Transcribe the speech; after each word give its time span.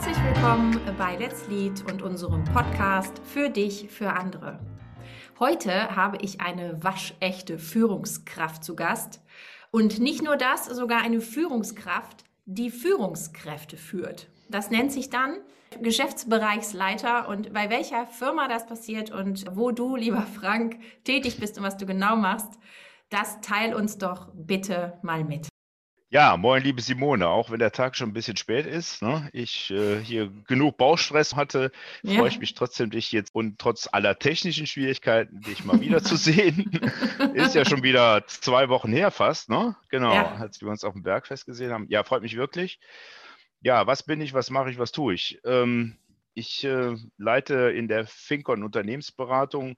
Herzlich 0.00 0.24
willkommen 0.26 0.80
bei 0.96 1.16
Let's 1.16 1.48
Lead 1.48 1.90
und 1.90 2.02
unserem 2.02 2.44
Podcast 2.44 3.20
für 3.24 3.50
dich, 3.50 3.88
für 3.90 4.12
andere. 4.12 4.60
Heute 5.40 5.96
habe 5.96 6.18
ich 6.18 6.40
eine 6.40 6.84
waschechte 6.84 7.58
Führungskraft 7.58 8.62
zu 8.62 8.76
Gast. 8.76 9.20
Und 9.72 9.98
nicht 9.98 10.22
nur 10.22 10.36
das, 10.36 10.66
sogar 10.66 11.02
eine 11.02 11.20
Führungskraft, 11.20 12.22
die 12.46 12.70
Führungskräfte 12.70 13.76
führt. 13.76 14.28
Das 14.48 14.70
nennt 14.70 14.92
sich 14.92 15.10
dann 15.10 15.38
Geschäftsbereichsleiter 15.82 17.28
und 17.28 17.52
bei 17.52 17.68
welcher 17.68 18.06
Firma 18.06 18.46
das 18.46 18.66
passiert 18.66 19.10
und 19.10 19.46
wo 19.56 19.72
du, 19.72 19.96
lieber 19.96 20.22
Frank, 20.22 20.78
tätig 21.02 21.40
bist 21.40 21.58
und 21.58 21.64
was 21.64 21.76
du 21.76 21.86
genau 21.86 22.14
machst, 22.14 22.60
das 23.10 23.40
teil 23.40 23.74
uns 23.74 23.98
doch 23.98 24.28
bitte 24.32 24.96
mal 25.02 25.24
mit. 25.24 25.48
Ja, 26.10 26.38
moin, 26.38 26.62
liebe 26.62 26.80
Simone, 26.80 27.28
auch 27.28 27.50
wenn 27.50 27.58
der 27.58 27.70
Tag 27.70 27.94
schon 27.94 28.08
ein 28.08 28.14
bisschen 28.14 28.38
spät 28.38 28.64
ist, 28.64 29.02
ne, 29.02 29.28
ich 29.34 29.70
äh, 29.70 30.00
hier 30.00 30.32
genug 30.46 30.78
Baustress 30.78 31.36
hatte, 31.36 31.70
ja. 32.02 32.18
freue 32.18 32.28
ich 32.28 32.38
mich 32.38 32.54
trotzdem, 32.54 32.88
dich 32.88 33.12
jetzt 33.12 33.34
und 33.34 33.58
trotz 33.58 33.90
aller 33.92 34.18
technischen 34.18 34.66
Schwierigkeiten, 34.66 35.42
dich 35.42 35.66
mal 35.66 35.82
wieder 35.82 36.02
zu 36.02 36.16
sehen. 36.16 36.70
ist 37.34 37.54
ja 37.54 37.66
schon 37.66 37.82
wieder 37.82 38.26
zwei 38.26 38.70
Wochen 38.70 38.90
her 38.90 39.10
fast, 39.10 39.50
ne? 39.50 39.76
Genau, 39.90 40.14
ja. 40.14 40.36
als 40.36 40.62
wir 40.62 40.68
uns 40.68 40.82
auf 40.82 40.94
dem 40.94 41.02
Bergfest 41.02 41.44
gesehen 41.44 41.72
haben. 41.72 41.84
Ja, 41.90 42.02
freut 42.04 42.22
mich 42.22 42.36
wirklich. 42.36 42.80
Ja, 43.60 43.86
was 43.86 44.02
bin 44.02 44.22
ich, 44.22 44.32
was 44.32 44.48
mache 44.48 44.70
ich, 44.70 44.78
was 44.78 44.92
tue 44.92 45.12
ich? 45.12 45.38
Ähm, 45.44 45.98
ich 46.32 46.64
äh, 46.64 46.96
leite 47.18 47.70
in 47.70 47.86
der 47.86 48.06
Fincon 48.06 48.62
Unternehmensberatung 48.62 49.76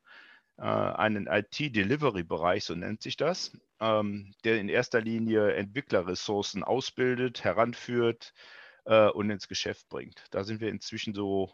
einen 0.62 1.26
IT-Delivery-Bereich, 1.26 2.64
so 2.64 2.74
nennt 2.74 3.02
sich 3.02 3.16
das, 3.16 3.56
ähm, 3.80 4.34
der 4.44 4.60
in 4.60 4.68
erster 4.68 5.00
Linie 5.00 5.54
Entwicklerressourcen 5.54 6.62
ausbildet, 6.62 7.44
heranführt 7.44 8.34
äh, 8.84 9.08
und 9.08 9.30
ins 9.30 9.48
Geschäft 9.48 9.88
bringt. 9.88 10.24
Da 10.30 10.44
sind 10.44 10.60
wir 10.60 10.68
inzwischen 10.68 11.14
so 11.14 11.50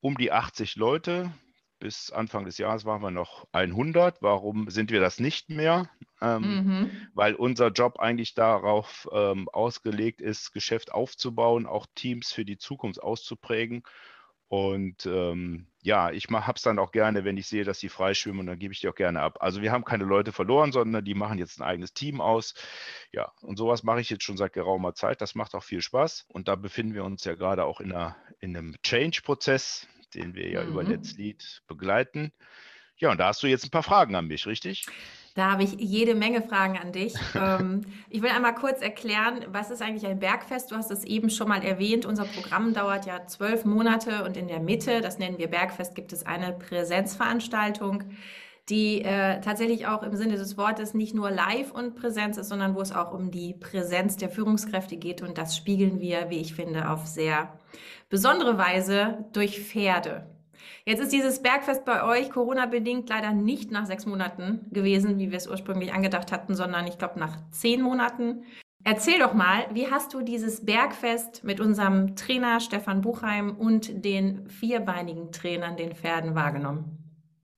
um 0.00 0.16
die 0.16 0.32
80 0.32 0.76
Leute. 0.76 1.32
Bis 1.78 2.10
Anfang 2.10 2.44
des 2.44 2.58
Jahres 2.58 2.84
waren 2.84 3.02
wir 3.02 3.10
noch 3.10 3.46
100. 3.52 4.22
Warum 4.22 4.70
sind 4.70 4.90
wir 4.90 5.00
das 5.00 5.20
nicht 5.20 5.50
mehr? 5.50 5.88
Ähm, 6.20 6.42
mhm. 6.42 7.08
Weil 7.14 7.34
unser 7.34 7.68
Job 7.68 7.98
eigentlich 7.98 8.34
darauf 8.34 9.08
ähm, 9.12 9.48
ausgelegt 9.50 10.20
ist, 10.20 10.52
Geschäft 10.52 10.92
aufzubauen, 10.92 11.66
auch 11.66 11.86
Teams 11.94 12.32
für 12.32 12.44
die 12.44 12.58
Zukunft 12.58 13.02
auszuprägen 13.02 13.82
und 14.48 15.06
ähm, 15.06 15.66
ja, 15.84 16.10
ich 16.10 16.28
habe 16.30 16.56
es 16.56 16.62
dann 16.62 16.78
auch 16.78 16.92
gerne, 16.92 17.24
wenn 17.24 17.36
ich 17.36 17.46
sehe, 17.46 17.62
dass 17.62 17.78
die 17.78 17.90
freischwimmen 17.90 18.40
und 18.40 18.46
dann 18.46 18.58
gebe 18.58 18.72
ich 18.72 18.80
die 18.80 18.88
auch 18.88 18.94
gerne 18.94 19.20
ab. 19.20 19.36
Also 19.40 19.60
wir 19.60 19.70
haben 19.70 19.84
keine 19.84 20.04
Leute 20.04 20.32
verloren, 20.32 20.72
sondern 20.72 21.04
die 21.04 21.12
machen 21.12 21.36
jetzt 21.36 21.60
ein 21.60 21.62
eigenes 21.62 21.92
Team 21.92 22.22
aus. 22.22 22.54
Ja, 23.12 23.32
und 23.42 23.58
sowas 23.58 23.82
mache 23.82 24.00
ich 24.00 24.08
jetzt 24.08 24.24
schon 24.24 24.38
seit 24.38 24.54
geraumer 24.54 24.94
Zeit. 24.94 25.20
Das 25.20 25.34
macht 25.34 25.54
auch 25.54 25.62
viel 25.62 25.82
Spaß. 25.82 26.24
Und 26.28 26.48
da 26.48 26.54
befinden 26.56 26.94
wir 26.94 27.04
uns 27.04 27.24
ja 27.24 27.34
gerade 27.34 27.64
auch 27.64 27.80
in, 27.80 27.92
einer, 27.92 28.16
in 28.40 28.56
einem 28.56 28.74
Change-Prozess, 28.82 29.86
den 30.14 30.34
wir 30.34 30.48
ja 30.48 30.62
mhm. 30.64 30.70
über 30.70 30.84
Let's 30.84 31.18
Lead 31.18 31.62
begleiten. 31.66 32.32
Ja, 32.96 33.10
und 33.10 33.18
da 33.18 33.26
hast 33.26 33.42
du 33.42 33.46
jetzt 33.46 33.64
ein 33.64 33.70
paar 33.70 33.82
Fragen 33.82 34.14
an 34.14 34.26
mich, 34.26 34.46
richtig? 34.46 34.86
Da 35.34 35.50
habe 35.50 35.64
ich 35.64 35.74
jede 35.78 36.14
Menge 36.14 36.42
Fragen 36.42 36.78
an 36.78 36.92
dich. 36.92 37.14
ähm, 37.34 37.82
ich 38.08 38.22
will 38.22 38.30
einmal 38.30 38.54
kurz 38.54 38.80
erklären, 38.80 39.44
was 39.48 39.70
ist 39.70 39.82
eigentlich 39.82 40.06
ein 40.06 40.20
Bergfest? 40.20 40.70
Du 40.70 40.76
hast 40.76 40.90
es 40.90 41.04
eben 41.04 41.28
schon 41.28 41.48
mal 41.48 41.62
erwähnt. 41.62 42.06
Unser 42.06 42.24
Programm 42.24 42.72
dauert 42.72 43.06
ja 43.06 43.26
zwölf 43.26 43.64
Monate 43.64 44.24
und 44.24 44.36
in 44.36 44.48
der 44.48 44.60
Mitte, 44.60 45.00
das 45.00 45.18
nennen 45.18 45.38
wir 45.38 45.48
Bergfest, 45.48 45.94
gibt 45.94 46.12
es 46.12 46.24
eine 46.24 46.52
Präsenzveranstaltung 46.52 48.04
die 48.70 49.02
äh, 49.02 49.40
tatsächlich 49.40 49.86
auch 49.86 50.02
im 50.02 50.16
Sinne 50.16 50.36
des 50.36 50.56
Wortes 50.56 50.94
nicht 50.94 51.14
nur 51.14 51.30
live 51.30 51.70
und 51.72 51.96
Präsenz 51.96 52.38
ist, 52.38 52.48
sondern 52.48 52.74
wo 52.74 52.80
es 52.80 52.92
auch 52.92 53.12
um 53.12 53.30
die 53.30 53.54
Präsenz 53.54 54.16
der 54.16 54.30
Führungskräfte 54.30 54.96
geht. 54.96 55.20
Und 55.20 55.36
das 55.36 55.56
spiegeln 55.56 56.00
wir, 56.00 56.30
wie 56.30 56.38
ich 56.38 56.54
finde, 56.54 56.88
auf 56.88 57.06
sehr 57.06 57.52
besondere 58.08 58.56
Weise 58.56 59.26
durch 59.32 59.60
Pferde. 59.60 60.26
Jetzt 60.84 61.00
ist 61.00 61.12
dieses 61.12 61.42
Bergfest 61.42 61.84
bei 61.84 62.04
euch 62.04 62.30
Corona-bedingt 62.30 63.08
leider 63.08 63.32
nicht 63.32 63.70
nach 63.70 63.86
sechs 63.86 64.06
Monaten 64.06 64.66
gewesen, 64.70 65.18
wie 65.18 65.30
wir 65.30 65.38
es 65.38 65.48
ursprünglich 65.48 65.92
angedacht 65.92 66.32
hatten, 66.32 66.54
sondern 66.54 66.86
ich 66.86 66.98
glaube 66.98 67.18
nach 67.18 67.36
zehn 67.50 67.82
Monaten. 67.82 68.44
Erzähl 68.84 69.18
doch 69.18 69.32
mal, 69.32 69.66
wie 69.72 69.90
hast 69.90 70.12
du 70.12 70.20
dieses 70.20 70.66
Bergfest 70.66 71.42
mit 71.42 71.58
unserem 71.58 72.16
Trainer 72.16 72.60
Stefan 72.60 73.00
Buchheim 73.00 73.56
und 73.56 74.04
den 74.04 74.46
vierbeinigen 74.50 75.32
Trainern, 75.32 75.78
den 75.78 75.94
Pferden, 75.94 76.34
wahrgenommen? 76.34 76.98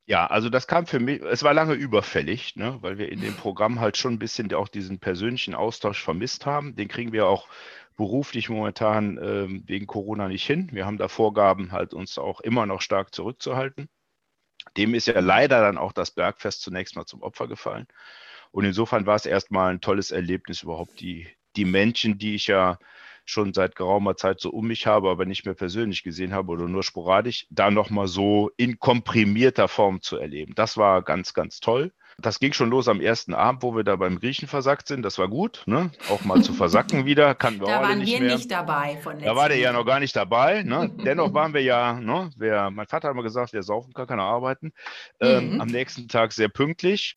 Ja, 0.08 0.28
also 0.28 0.48
das 0.48 0.68
kam 0.68 0.86
für 0.86 1.00
mich, 1.00 1.20
es 1.22 1.42
war 1.42 1.52
lange 1.52 1.74
überfällig, 1.74 2.54
ne, 2.54 2.78
weil 2.80 2.96
wir 2.96 3.10
in 3.10 3.20
dem 3.20 3.34
Programm 3.34 3.80
halt 3.80 3.96
schon 3.96 4.14
ein 4.14 4.18
bisschen 4.20 4.54
auch 4.54 4.68
diesen 4.68 5.00
persönlichen 5.00 5.56
Austausch 5.56 6.00
vermisst 6.00 6.46
haben. 6.46 6.76
Den 6.76 6.86
kriegen 6.86 7.10
wir 7.10 7.26
auch 7.26 7.48
beruflich 7.96 8.48
momentan 8.48 9.18
äh, 9.18 9.46
wegen 9.66 9.86
Corona 9.86 10.28
nicht 10.28 10.46
hin. 10.46 10.68
Wir 10.72 10.86
haben 10.86 10.98
da 10.98 11.08
Vorgaben, 11.08 11.72
halt 11.72 11.94
uns 11.94 12.18
auch 12.18 12.40
immer 12.40 12.66
noch 12.66 12.80
stark 12.80 13.14
zurückzuhalten. 13.14 13.88
Dem 14.76 14.94
ist 14.94 15.06
ja 15.06 15.20
leider 15.20 15.60
dann 15.60 15.78
auch 15.78 15.92
das 15.92 16.10
Bergfest 16.10 16.62
zunächst 16.62 16.96
mal 16.96 17.06
zum 17.06 17.22
Opfer 17.22 17.48
gefallen. 17.48 17.86
Und 18.50 18.64
insofern 18.64 19.06
war 19.06 19.16
es 19.16 19.26
erstmal 19.26 19.72
ein 19.72 19.80
tolles 19.80 20.10
Erlebnis, 20.10 20.62
überhaupt 20.62 21.00
die, 21.00 21.28
die 21.56 21.64
Menschen, 21.64 22.18
die 22.18 22.34
ich 22.34 22.46
ja 22.46 22.78
schon 23.24 23.52
seit 23.52 23.74
geraumer 23.74 24.16
Zeit 24.16 24.40
so 24.40 24.50
um 24.50 24.66
mich 24.68 24.86
habe, 24.86 25.10
aber 25.10 25.24
nicht 25.26 25.44
mehr 25.44 25.54
persönlich 25.54 26.02
gesehen 26.02 26.32
habe 26.32 26.52
oder 26.52 26.68
nur 26.68 26.82
sporadisch, 26.82 27.46
da 27.50 27.70
nochmal 27.70 28.06
so 28.06 28.50
in 28.56 28.78
komprimierter 28.78 29.68
Form 29.68 30.00
zu 30.00 30.16
erleben. 30.16 30.54
Das 30.54 30.76
war 30.76 31.02
ganz, 31.02 31.34
ganz 31.34 31.60
toll. 31.60 31.92
Das 32.18 32.38
ging 32.40 32.54
schon 32.54 32.70
los 32.70 32.88
am 32.88 33.00
ersten 33.02 33.34
Abend, 33.34 33.62
wo 33.62 33.76
wir 33.76 33.84
da 33.84 33.96
beim 33.96 34.18
Griechen 34.18 34.48
versackt 34.48 34.88
sind. 34.88 35.02
Das 35.02 35.18
war 35.18 35.28
gut, 35.28 35.62
ne? 35.66 35.90
Auch 36.08 36.24
mal 36.24 36.42
zu 36.42 36.54
versacken 36.54 37.04
wieder, 37.04 37.34
kannten 37.34 37.60
wir 37.60 37.66
da 37.66 37.82
waren 37.82 37.98
nicht 37.98 38.12
wir 38.12 38.20
mehr. 38.20 38.36
nicht 38.36 38.50
dabei 38.50 38.96
von 39.02 39.18
Da 39.18 39.36
war 39.36 39.48
der 39.48 39.58
ja 39.58 39.72
noch 39.72 39.84
gar 39.84 40.00
nicht 40.00 40.16
dabei. 40.16 40.62
Ne? 40.62 40.90
Dennoch 41.04 41.34
waren 41.34 41.52
wir 41.52 41.62
ja, 41.62 41.92
ne? 42.00 42.30
Wer, 42.36 42.70
mein 42.70 42.86
Vater 42.86 43.08
hat 43.08 43.16
mal 43.16 43.22
gesagt, 43.22 43.52
wer 43.52 43.62
saufen 43.62 43.92
kann, 43.92 44.06
kann 44.06 44.18
er 44.18 44.24
arbeiten. 44.24 44.72
Ähm, 45.20 45.54
mhm. 45.54 45.60
Am 45.60 45.68
nächsten 45.68 46.08
Tag 46.08 46.32
sehr 46.32 46.48
pünktlich, 46.48 47.12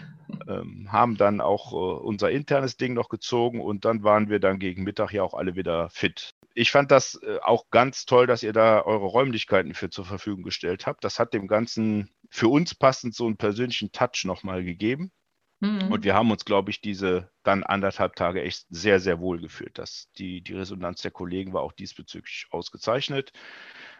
ähm, 0.49 0.91
haben 0.91 1.15
dann 1.15 1.39
auch 1.39 1.71
äh, 1.71 1.75
unser 1.75 2.29
internes 2.31 2.75
Ding 2.75 2.93
noch 2.93 3.07
gezogen 3.07 3.61
und 3.61 3.85
dann 3.85 4.03
waren 4.03 4.29
wir 4.29 4.39
dann 4.39 4.59
gegen 4.59 4.83
Mittag 4.83 5.11
ja 5.13 5.23
auch 5.23 5.33
alle 5.33 5.55
wieder 5.55 5.89
fit. 5.89 6.33
Ich 6.55 6.71
fand 6.71 6.91
das 6.91 7.15
äh, 7.23 7.37
auch 7.41 7.69
ganz 7.71 8.05
toll, 8.05 8.27
dass 8.27 8.43
ihr 8.43 8.51
da 8.51 8.81
eure 8.81 9.05
Räumlichkeiten 9.05 9.73
für 9.73 9.89
zur 9.89 10.03
Verfügung 10.03 10.43
gestellt 10.43 10.87
habt. 10.87 11.05
Das 11.05 11.19
hat 11.19 11.33
dem 11.33 11.47
Ganzen 11.47 12.09
für 12.29 12.47
uns 12.47 12.75
passend 12.75 13.15
so 13.15 13.25
einen 13.25 13.37
persönlichen 13.37 13.91
Touch 13.91 14.23
nochmal 14.25 14.63
gegeben. 14.63 15.11
Mhm. 15.61 15.91
Und 15.91 16.03
wir 16.05 16.15
haben 16.15 16.31
uns, 16.31 16.45
glaube 16.45 16.71
ich, 16.71 16.79
diese 16.81 17.29
dann 17.43 17.63
anderthalb 17.63 18.15
Tage 18.15 18.41
echt 18.41 18.65
sehr, 18.69 18.99
sehr 18.99 19.19
wohl 19.19 19.39
gefühlt. 19.41 19.77
Das, 19.77 20.09
die, 20.17 20.41
die 20.41 20.53
Resonanz 20.53 21.01
der 21.01 21.11
Kollegen 21.11 21.53
war 21.53 21.63
auch 21.63 21.73
diesbezüglich 21.73 22.45
ausgezeichnet. 22.51 23.33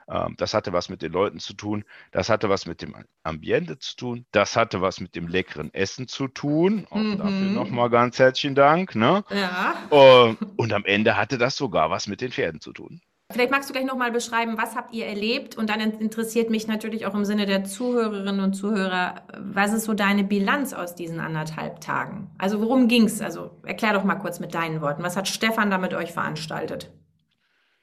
Ähm, 0.08 0.36
das 0.38 0.54
hatte 0.54 0.72
was 0.72 0.88
mit 0.88 1.02
den 1.02 1.12
Leuten 1.12 1.40
zu 1.40 1.54
tun. 1.54 1.84
Das 2.12 2.30
hatte 2.30 2.50
was 2.50 2.66
mit 2.66 2.82
dem 2.82 2.96
Ambiente 3.24 3.78
zu 3.78 3.96
tun. 3.98 4.26
Das 4.32 4.56
hatte 4.56 4.82
was 4.82 5.02
mit 5.02 5.16
dem 5.16 5.28
leckeren 5.28 5.74
Essen 5.74 6.08
zu 6.08 6.28
tun. 6.28 6.88
Auch 6.90 6.98
mhm. 6.98 7.18
dafür 7.18 7.52
nochmal 7.52 7.90
ganz 7.90 8.20
herzlichen 8.20 8.56
Dank. 8.56 8.96
Ne? 8.96 9.26
Ja. 9.30 9.76
Äh, 9.92 10.36
und 10.56 10.72
am 10.72 10.86
Ende 10.86 11.18
hatte 11.18 11.38
das 11.38 11.58
sogar 11.58 11.90
was 11.90 12.08
mit 12.08 12.22
den 12.22 12.32
Pferden 12.32 12.62
zu 12.62 12.72
tun. 12.72 13.02
Vielleicht 13.32 13.52
magst 13.52 13.70
du 13.70 13.74
gleich 13.74 13.86
nochmal 13.86 14.12
beschreiben, 14.12 14.58
was 14.58 14.76
habt 14.76 14.92
ihr 14.92 15.06
erlebt? 15.06 15.56
Und 15.56 15.70
dann 15.70 15.80
interessiert 15.80 16.50
mich 16.50 16.66
natürlich 16.66 17.06
auch 17.06 17.14
im 17.14 17.26
Sinne 17.26 17.46
der 17.46 17.64
Zuhörerinnen 17.64 18.40
und 18.40 18.54
Zuhörer, 18.54 19.22
was 19.38 19.72
ist 19.72 19.86
so 19.86 19.94
deine 19.94 20.24
Bilanz 20.24 20.74
aus 20.74 20.96
diesen 20.96 21.20
anderthalb 21.20 21.80
Tagen? 21.80 22.32
Also 22.40 22.60
worum 22.60 22.88
ging's? 22.88 23.22
Also 23.22 23.52
erklär 23.64 23.94
doch 23.94 24.04
mal 24.04 24.16
kurz 24.16 24.40
mit 24.40 24.56
deinen 24.56 24.82
Worten. 24.82 25.04
Was 25.04 25.16
hat 25.16 25.28
Stefan 25.28 25.70
da 25.70 25.78
mit 25.78 25.94
euch 25.94 26.12
veranstaltet? 26.12 26.90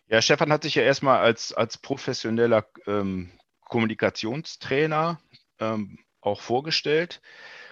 Ja, 0.08 0.20
Stefan 0.20 0.52
hat 0.52 0.64
sich 0.64 0.74
ja 0.74 0.82
erstmal 0.82 1.20
als, 1.20 1.52
als 1.52 1.78
professioneller 1.78 2.66
ähm, 2.88 3.30
Kommunikationstrainer 3.60 5.20
ähm, 5.60 6.00
auch 6.20 6.40
vorgestellt. 6.40 7.20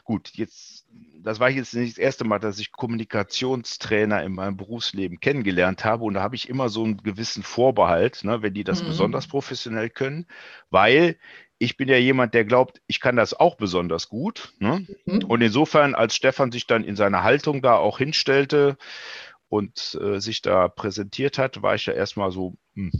Gut, 0.04 0.32
jetzt, 0.34 0.84
das 1.22 1.40
war 1.40 1.48
jetzt 1.48 1.74
nicht 1.74 1.96
das 1.96 1.98
erste 1.98 2.24
Mal, 2.24 2.38
dass 2.38 2.58
ich 2.58 2.72
Kommunikationstrainer 2.72 4.22
in 4.22 4.34
meinem 4.34 4.58
Berufsleben 4.58 5.18
kennengelernt 5.18 5.84
habe. 5.84 6.04
Und 6.04 6.14
da 6.14 6.22
habe 6.22 6.36
ich 6.36 6.50
immer 6.50 6.68
so 6.68 6.84
einen 6.84 6.98
gewissen 6.98 7.42
Vorbehalt, 7.42 8.22
ne, 8.22 8.42
wenn 8.42 8.52
die 8.52 8.64
das 8.64 8.82
mhm. 8.82 8.88
besonders 8.88 9.26
professionell 9.26 9.88
können, 9.88 10.26
weil 10.68 11.16
ich 11.58 11.78
bin 11.78 11.88
ja 11.88 11.96
jemand, 11.96 12.34
der 12.34 12.44
glaubt, 12.44 12.82
ich 12.86 13.00
kann 13.00 13.16
das 13.16 13.32
auch 13.32 13.56
besonders 13.56 14.10
gut. 14.10 14.52
Ne? 14.58 14.86
Mhm. 15.06 15.24
Und 15.24 15.40
insofern, 15.40 15.94
als 15.94 16.14
Stefan 16.14 16.52
sich 16.52 16.66
dann 16.66 16.84
in 16.84 16.96
seiner 16.96 17.22
Haltung 17.22 17.62
da 17.62 17.76
auch 17.76 17.96
hinstellte 17.96 18.76
und 19.48 19.98
äh, 20.02 20.20
sich 20.20 20.42
da 20.42 20.68
präsentiert 20.68 21.38
hat, 21.38 21.62
war 21.62 21.74
ich 21.74 21.86
ja 21.86 21.94
erstmal 21.94 22.30
so, 22.30 22.54
hm, 22.74 22.92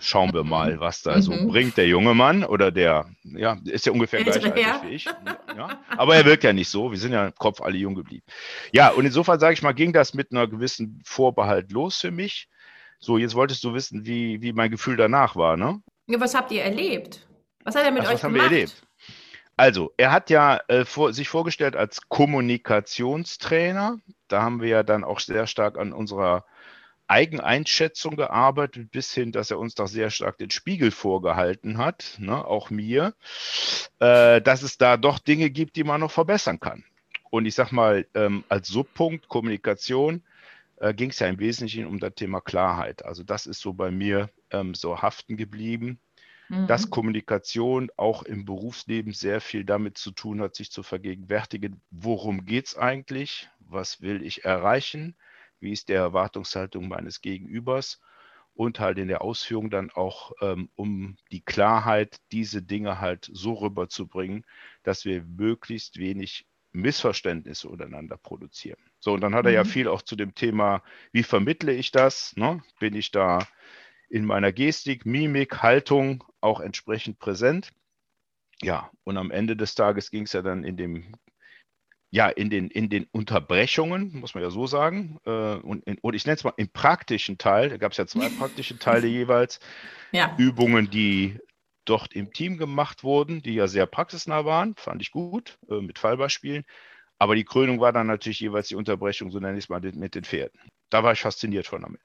schauen 0.00 0.32
wir 0.32 0.44
mal, 0.44 0.80
was 0.80 1.02
da 1.02 1.16
mhm. 1.16 1.22
so 1.22 1.46
bringt 1.46 1.76
der 1.76 1.86
junge 1.86 2.14
Mann 2.14 2.44
oder 2.44 2.70
der, 2.70 3.10
ja, 3.22 3.58
ist 3.64 3.86
ja 3.86 3.92
ungefähr 3.92 4.24
gleich 4.24 4.44
alt 4.44 4.82
wie 4.84 4.94
ich. 4.94 5.04
Ja, 5.56 5.80
aber 5.96 6.16
er 6.16 6.24
wirkt 6.24 6.44
ja 6.44 6.52
nicht 6.52 6.68
so. 6.68 6.90
Wir 6.90 6.98
sind 6.98 7.12
ja 7.12 7.26
im 7.26 7.34
Kopf 7.34 7.60
alle 7.60 7.76
jung 7.76 7.94
geblieben. 7.94 8.24
Ja, 8.72 8.90
und 8.90 9.04
insofern 9.04 9.38
sage 9.38 9.54
ich 9.54 9.62
mal, 9.62 9.72
ging 9.72 9.92
das 9.92 10.14
mit 10.14 10.32
einer 10.32 10.46
gewissen 10.46 11.00
Vorbehalt 11.04 11.70
los 11.70 11.98
für 11.98 12.10
mich. 12.10 12.48
So, 12.98 13.18
jetzt 13.18 13.34
wolltest 13.34 13.64
du 13.64 13.72
wissen, 13.72 14.04
wie, 14.04 14.42
wie 14.42 14.52
mein 14.52 14.70
Gefühl 14.70 14.96
danach 14.96 15.36
war, 15.36 15.56
ne? 15.56 15.80
Ja, 16.06 16.20
was 16.20 16.34
habt 16.34 16.52
ihr 16.52 16.62
erlebt? 16.62 17.26
Was 17.64 17.74
hat 17.74 17.84
er 17.84 17.90
mit 17.90 18.02
Ach, 18.02 18.08
euch 18.08 18.14
was 18.14 18.20
gemacht? 18.22 18.36
Was 18.36 18.44
haben 18.44 18.52
wir 18.52 18.58
erlebt? 18.58 18.86
Also, 19.56 19.92
er 19.96 20.12
hat 20.12 20.30
ja 20.30 20.60
äh, 20.68 20.84
vor, 20.84 21.12
sich 21.12 21.28
vorgestellt 21.28 21.76
als 21.76 22.08
Kommunikationstrainer. 22.08 23.98
Da 24.28 24.42
haben 24.42 24.60
wir 24.62 24.68
ja 24.68 24.82
dann 24.82 25.04
auch 25.04 25.20
sehr 25.20 25.46
stark 25.46 25.78
an 25.78 25.92
unserer 25.92 26.44
Eigeneinschätzung 27.10 28.14
gearbeitet, 28.16 28.92
bis 28.92 29.12
hin, 29.12 29.32
dass 29.32 29.50
er 29.50 29.58
uns 29.58 29.74
doch 29.74 29.88
sehr 29.88 30.10
stark 30.10 30.38
den 30.38 30.50
Spiegel 30.50 30.92
vorgehalten 30.92 31.78
hat, 31.78 32.16
ne, 32.18 32.44
auch 32.44 32.70
mir, 32.70 33.14
äh, 33.98 34.40
dass 34.40 34.62
es 34.62 34.78
da 34.78 34.96
doch 34.96 35.18
Dinge 35.18 35.50
gibt, 35.50 35.74
die 35.74 35.84
man 35.84 36.00
noch 36.00 36.12
verbessern 36.12 36.60
kann. 36.60 36.84
Und 37.30 37.46
ich 37.46 37.54
sage 37.56 37.74
mal, 37.74 38.06
ähm, 38.14 38.44
als 38.48 38.68
Subpunkt 38.68 39.28
Kommunikation 39.28 40.22
äh, 40.76 40.94
ging 40.94 41.10
es 41.10 41.18
ja 41.18 41.26
im 41.26 41.40
Wesentlichen 41.40 41.86
um 41.86 41.98
das 41.98 42.14
Thema 42.14 42.40
Klarheit. 42.40 43.04
Also 43.04 43.24
das 43.24 43.46
ist 43.46 43.60
so 43.60 43.72
bei 43.72 43.90
mir 43.90 44.30
ähm, 44.52 44.74
so 44.74 45.02
haften 45.02 45.36
geblieben, 45.36 45.98
mhm. 46.48 46.68
dass 46.68 46.90
Kommunikation 46.90 47.90
auch 47.96 48.22
im 48.22 48.44
Berufsleben 48.44 49.12
sehr 49.12 49.40
viel 49.40 49.64
damit 49.64 49.98
zu 49.98 50.12
tun 50.12 50.40
hat, 50.40 50.54
sich 50.54 50.70
zu 50.70 50.84
vergegenwärtigen, 50.84 51.80
worum 51.90 52.44
geht 52.44 52.66
es 52.68 52.76
eigentlich, 52.76 53.48
was 53.58 54.00
will 54.00 54.22
ich 54.24 54.44
erreichen, 54.44 55.16
wie 55.60 55.72
ist 55.72 55.88
die 55.88 55.94
Erwartungshaltung 55.94 56.88
meines 56.88 57.20
Gegenübers 57.20 58.00
und 58.54 58.80
halt 58.80 58.98
in 58.98 59.08
der 59.08 59.22
Ausführung 59.22 59.70
dann 59.70 59.90
auch 59.90 60.32
ähm, 60.40 60.68
um 60.74 61.16
die 61.30 61.40
Klarheit, 61.40 62.16
diese 62.32 62.62
Dinge 62.62 63.00
halt 63.00 63.30
so 63.32 63.54
rüberzubringen, 63.54 64.44
dass 64.82 65.04
wir 65.04 65.22
möglichst 65.22 65.98
wenig 65.98 66.46
Missverständnisse 66.72 67.68
untereinander 67.68 68.16
produzieren. 68.16 68.78
So, 69.00 69.12
und 69.12 69.22
dann 69.22 69.34
hat 69.34 69.46
er 69.46 69.52
ja 69.52 69.64
mhm. 69.64 69.68
viel 69.68 69.88
auch 69.88 70.02
zu 70.02 70.14
dem 70.14 70.34
Thema, 70.34 70.82
wie 71.12 71.22
vermittle 71.22 71.72
ich 71.72 71.90
das? 71.90 72.36
Ne? 72.36 72.62
Bin 72.78 72.94
ich 72.94 73.10
da 73.10 73.46
in 74.08 74.24
meiner 74.24 74.52
Gestik, 74.52 75.06
Mimik, 75.06 75.62
Haltung 75.62 76.24
auch 76.40 76.60
entsprechend 76.60 77.18
präsent? 77.18 77.72
Ja, 78.62 78.90
und 79.04 79.16
am 79.16 79.30
Ende 79.30 79.56
des 79.56 79.74
Tages 79.74 80.10
ging 80.10 80.24
es 80.24 80.32
ja 80.32 80.42
dann 80.42 80.64
in 80.64 80.76
dem, 80.76 81.14
ja, 82.10 82.28
in 82.28 82.50
den, 82.50 82.68
in 82.68 82.88
den 82.88 83.06
Unterbrechungen, 83.12 84.18
muss 84.18 84.34
man 84.34 84.42
ja 84.42 84.50
so 84.50 84.66
sagen, 84.66 85.18
äh, 85.24 85.30
und, 85.30 85.84
in, 85.84 85.98
und 85.98 86.14
ich 86.14 86.26
nenne 86.26 86.36
es 86.36 86.44
mal 86.44 86.52
im 86.56 86.68
praktischen 86.68 87.38
Teil, 87.38 87.70
da 87.70 87.76
gab 87.76 87.92
es 87.92 87.98
ja 87.98 88.06
zwei 88.06 88.28
praktische 88.38 88.78
Teile 88.78 89.06
jeweils, 89.06 89.60
ja. 90.10 90.34
Übungen, 90.36 90.90
die 90.90 91.38
dort 91.84 92.12
im 92.14 92.32
Team 92.32 92.58
gemacht 92.58 93.04
wurden, 93.04 93.42
die 93.42 93.54
ja 93.54 93.68
sehr 93.68 93.86
praxisnah 93.86 94.44
waren, 94.44 94.74
fand 94.76 95.02
ich 95.02 95.12
gut, 95.12 95.58
äh, 95.68 95.80
mit 95.80 95.98
Fallbeispielen. 95.98 96.64
Aber 97.18 97.36
die 97.36 97.44
Krönung 97.44 97.80
war 97.80 97.92
dann 97.92 98.06
natürlich 98.06 98.40
jeweils 98.40 98.68
die 98.68 98.76
Unterbrechung, 98.76 99.30
so 99.30 99.38
nenne 99.38 99.58
ich 99.58 99.64
es 99.64 99.68
mal, 99.68 99.80
mit 99.80 100.14
den 100.14 100.24
Pferden. 100.24 100.58
Da 100.88 101.04
war 101.04 101.12
ich 101.12 101.20
fasziniert 101.20 101.66
von 101.66 101.82
damit. 101.82 102.00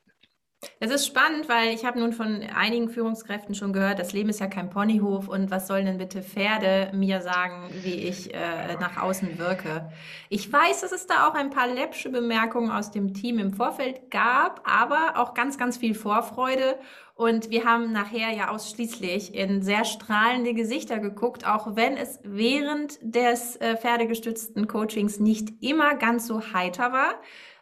Das 0.80 0.92
ist 0.92 1.06
spannend, 1.08 1.48
weil 1.50 1.74
ich 1.74 1.86
habe 1.86 2.00
nun 2.00 2.14
von 2.14 2.42
einigen 2.56 2.90
Führungskräften 2.90 3.56
schon 3.56 3.74
gehört, 3.74 4.00
das 4.00 4.14
Leben 4.14 4.30
ist 4.30 4.40
ja 4.40 4.48
kein 4.48 4.70
Ponyhof 4.70 5.28
und 5.28 5.52
was 5.52 5.68
sollen 5.68 5.86
denn 5.86 5.98
bitte 5.98 6.22
Pferde 6.22 6.92
mir 6.94 7.22
sagen, 7.22 7.70
wie 7.84 7.94
ich 7.94 8.34
äh, 8.34 8.76
nach 8.80 9.02
außen 9.02 9.38
wirke. 9.38 9.90
Ich 10.30 10.52
weiß, 10.52 10.82
dass 10.82 10.92
es 10.92 11.08
da 11.08 11.28
auch 11.28 11.34
ein 11.34 11.50
paar 11.50 11.68
läppsche 11.68 12.10
Bemerkungen 12.10 12.72
aus 12.72 12.92
dem 12.92 13.14
Team 13.14 13.40
im 13.40 13.54
Vorfeld 13.54 14.12
gab, 14.12 14.62
aber 14.70 15.14
auch 15.16 15.34
ganz, 15.34 15.58
ganz 15.58 15.78
viel 15.78 15.96
Vorfreude 15.96 16.78
und 17.16 17.50
wir 17.50 17.64
haben 17.64 17.94
nachher 17.94 18.32
ja 18.32 18.50
ausschließlich 18.50 19.34
in 19.34 19.62
sehr 19.62 19.86
strahlende 19.86 20.54
Gesichter 20.54 21.00
geguckt, 21.00 21.48
auch 21.48 21.78
wenn 21.78 21.96
es 21.96 22.20
während 22.24 23.00
des 23.02 23.56
äh, 23.56 23.78
pferdegestützten 23.78 24.68
Coachings 24.68 25.20
nicht 25.20 25.64
immer 25.64 25.96
ganz 25.96 26.28
so 26.28 26.42
heiter 26.54 26.92
war 26.92 27.14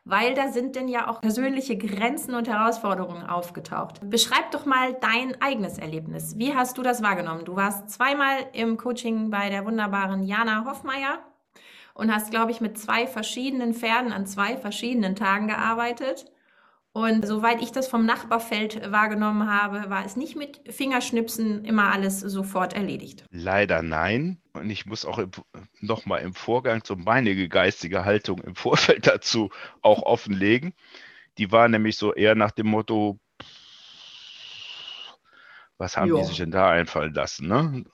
weil 0.05 0.33
da 0.33 0.49
sind 0.49 0.75
denn 0.75 0.87
ja 0.87 1.09
auch 1.09 1.21
persönliche 1.21 1.77
Grenzen 1.77 2.35
und 2.35 2.47
Herausforderungen 2.47 3.25
aufgetaucht. 3.25 3.99
Beschreib 4.09 4.51
doch 4.51 4.65
mal 4.65 4.93
dein 4.93 5.41
eigenes 5.41 5.77
Erlebnis. 5.77 6.37
Wie 6.37 6.53
hast 6.53 6.77
du 6.77 6.83
das 6.83 7.01
wahrgenommen? 7.01 7.45
Du 7.45 7.55
warst 7.55 7.89
zweimal 7.89 8.35
im 8.53 8.77
Coaching 8.77 9.29
bei 9.29 9.49
der 9.49 9.65
wunderbaren 9.65 10.23
Jana 10.23 10.65
Hoffmeier 10.65 11.19
und 11.93 12.13
hast, 12.13 12.31
glaube 12.31 12.51
ich, 12.51 12.59
mit 12.59 12.77
zwei 12.77 13.07
verschiedenen 13.07 13.73
Pferden 13.73 14.11
an 14.11 14.25
zwei 14.25 14.57
verschiedenen 14.57 15.15
Tagen 15.15 15.47
gearbeitet. 15.47 16.25
Und 16.95 17.25
soweit 17.25 17.59
ich 17.59 17.71
das 17.71 17.87
vom 17.87 18.05
Nachbarfeld 18.05 18.91
wahrgenommen 18.91 19.49
habe, 19.49 19.89
war 19.89 20.05
es 20.05 20.15
nicht 20.15 20.35
mit 20.35 20.61
Fingerschnipsen 20.69 21.65
immer 21.65 21.91
alles 21.91 22.19
sofort 22.19 22.73
erledigt. 22.73 23.25
Leider 23.31 23.81
nein. 23.81 24.39
Und 24.53 24.69
ich 24.69 24.85
muss 24.85 25.03
auch 25.03 25.19
nochmal 25.79 26.21
im 26.21 26.35
Vorgang 26.35 26.83
so 26.85 26.95
meine 26.95 27.49
geistige 27.49 28.05
Haltung 28.05 28.39
im 28.43 28.53
Vorfeld 28.53 29.07
dazu 29.07 29.49
auch 29.81 30.03
offenlegen. 30.03 30.73
Die 31.39 31.51
war 31.51 31.67
nämlich 31.67 31.97
so 31.97 32.13
eher 32.13 32.35
nach 32.35 32.51
dem 32.51 32.67
Motto, 32.67 33.19
was 35.79 35.97
haben 35.97 36.09
jo. 36.09 36.17
die 36.17 36.25
sich 36.25 36.37
denn 36.37 36.51
da 36.51 36.69
einfallen 36.69 37.15
lassen? 37.15 37.47
Ne? 37.47 37.85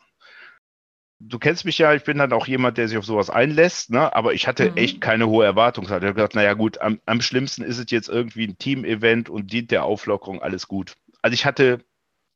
Du 1.20 1.40
kennst 1.40 1.66
mich 1.66 1.78
ja, 1.78 1.94
ich 1.94 2.04
bin 2.04 2.18
dann 2.18 2.34
auch 2.34 2.48
jemand, 2.48 2.78
der 2.78 2.88
sich 2.88 2.98
auf 2.98 3.06
sowas 3.06 3.30
einlässt, 3.30 3.92
ne? 3.92 4.16
aber 4.16 4.34
ich 4.34 4.48
hatte 4.48 4.72
mhm. 4.72 4.78
echt 4.78 5.02
keine 5.02 5.28
hohe 5.28 5.46
Erwartung. 5.46 5.86
Ich 5.86 5.92
habe 5.92 6.14
gedacht, 6.14 6.36
naja 6.36 6.54
gut, 6.54 6.80
am, 6.82 7.00
am 7.06 7.22
schlimmsten 7.22 7.64
ist 7.64 7.78
es 7.78 7.92
jetzt 7.92 8.10
irgendwie 8.10 8.48
ein 8.48 8.58
Team-Event 8.58 9.30
und 9.30 9.52
dient 9.52 9.72
der 9.72 9.84
Auflockerung, 9.84 10.42
alles 10.42 10.68
gut. 10.68 10.96
Also 11.22 11.34
ich 11.34 11.46
hatte 11.46 11.84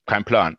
keinen 0.06 0.26
Plan. 0.26 0.58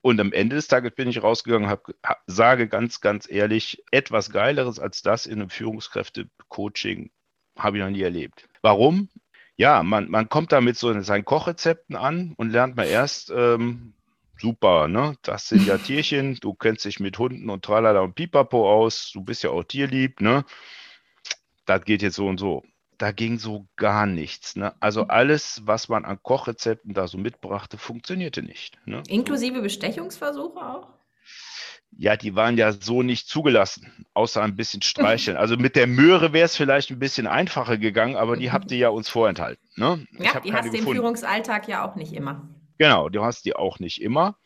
Und 0.00 0.20
am 0.20 0.32
Ende 0.32 0.54
des 0.54 0.68
Tages 0.68 0.94
bin 0.94 1.08
ich 1.08 1.20
rausgegangen 1.20 1.68
und 1.68 1.78
hab, 2.04 2.22
sage 2.28 2.68
ganz, 2.68 3.00
ganz 3.00 3.28
ehrlich, 3.28 3.82
etwas 3.90 4.30
Geileres 4.30 4.78
als 4.78 5.02
das 5.02 5.26
in 5.26 5.40
einem 5.40 5.50
Führungskräfte-Coaching 5.50 7.10
habe 7.58 7.78
ich 7.78 7.82
noch 7.82 7.90
nie 7.90 8.02
erlebt. 8.02 8.48
Warum? 8.62 9.08
Ja, 9.56 9.82
man, 9.82 10.08
man 10.10 10.28
kommt 10.28 10.52
da 10.52 10.60
mit 10.60 10.76
so 10.76 11.00
seinen 11.00 11.24
Kochrezepten 11.24 11.96
an 11.96 12.34
und 12.36 12.50
lernt 12.50 12.76
mal 12.76 12.86
erst, 12.86 13.32
ähm, 13.34 13.94
super, 14.38 14.88
ne? 14.88 15.16
Das 15.22 15.48
sind 15.48 15.66
ja 15.66 15.78
Tierchen, 15.78 16.36
du 16.36 16.54
kennst 16.54 16.84
dich 16.84 17.00
mit 17.00 17.18
Hunden 17.18 17.50
und 17.50 17.64
Tralala 17.64 18.00
und 18.00 18.14
Pipapo 18.14 18.70
aus, 18.70 19.10
du 19.12 19.22
bist 19.22 19.42
ja 19.42 19.50
auch 19.50 19.64
tierlieb, 19.64 20.20
ne? 20.20 20.44
Das 21.66 21.84
geht 21.84 22.02
jetzt 22.02 22.16
so 22.16 22.26
und 22.26 22.38
so. 22.38 22.62
Da 22.98 23.12
ging 23.12 23.38
so 23.38 23.66
gar 23.76 24.06
nichts. 24.06 24.56
Ne? 24.56 24.72
Also 24.80 25.04
mhm. 25.04 25.10
alles, 25.10 25.62
was 25.64 25.88
man 25.88 26.06
an 26.06 26.22
Kochrezepten 26.22 26.94
da 26.94 27.08
so 27.08 27.18
mitbrachte, 27.18 27.76
funktionierte 27.76 28.42
nicht. 28.42 28.78
Ne? 28.86 29.02
Inklusive 29.08 29.60
Bestechungsversuche 29.60 30.58
auch? 30.58 30.88
Ja, 31.98 32.16
die 32.16 32.34
waren 32.34 32.56
ja 32.56 32.72
so 32.72 33.02
nicht 33.02 33.28
zugelassen, 33.28 34.06
außer 34.14 34.42
ein 34.42 34.56
bisschen 34.56 34.82
streicheln. 34.82 35.36
Also 35.36 35.56
mit 35.56 35.76
der 35.76 35.86
Möhre 35.86 36.32
wäre 36.32 36.46
es 36.46 36.56
vielleicht 36.56 36.90
ein 36.90 36.98
bisschen 36.98 37.26
einfacher 37.26 37.76
gegangen, 37.76 38.16
aber 38.16 38.36
die 38.36 38.50
habt 38.50 38.70
ihr 38.70 38.78
ja 38.78 38.88
uns 38.88 39.08
vorenthalten. 39.08 39.68
Ne? 39.76 40.06
Ja, 40.12 40.40
die 40.40 40.54
hast 40.54 40.72
du 40.72 40.78
im 40.78 40.86
Führungsalltag 40.86 41.68
ja 41.68 41.86
auch 41.86 41.96
nicht 41.96 42.12
immer. 42.12 42.48
Genau, 42.78 43.08
du 43.08 43.22
hast 43.24 43.44
die 43.44 43.56
auch 43.56 43.78
nicht 43.78 44.00
immer. 44.00 44.36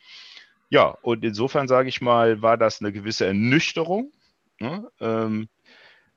Ja, 0.68 0.96
und 1.02 1.24
insofern 1.24 1.68
sage 1.68 1.88
ich 1.88 2.00
mal, 2.00 2.42
war 2.42 2.56
das 2.56 2.80
eine 2.80 2.92
gewisse 2.92 3.26
Ernüchterung. 3.26 4.12
Ne? 4.60 4.88
Ähm, 5.00 5.48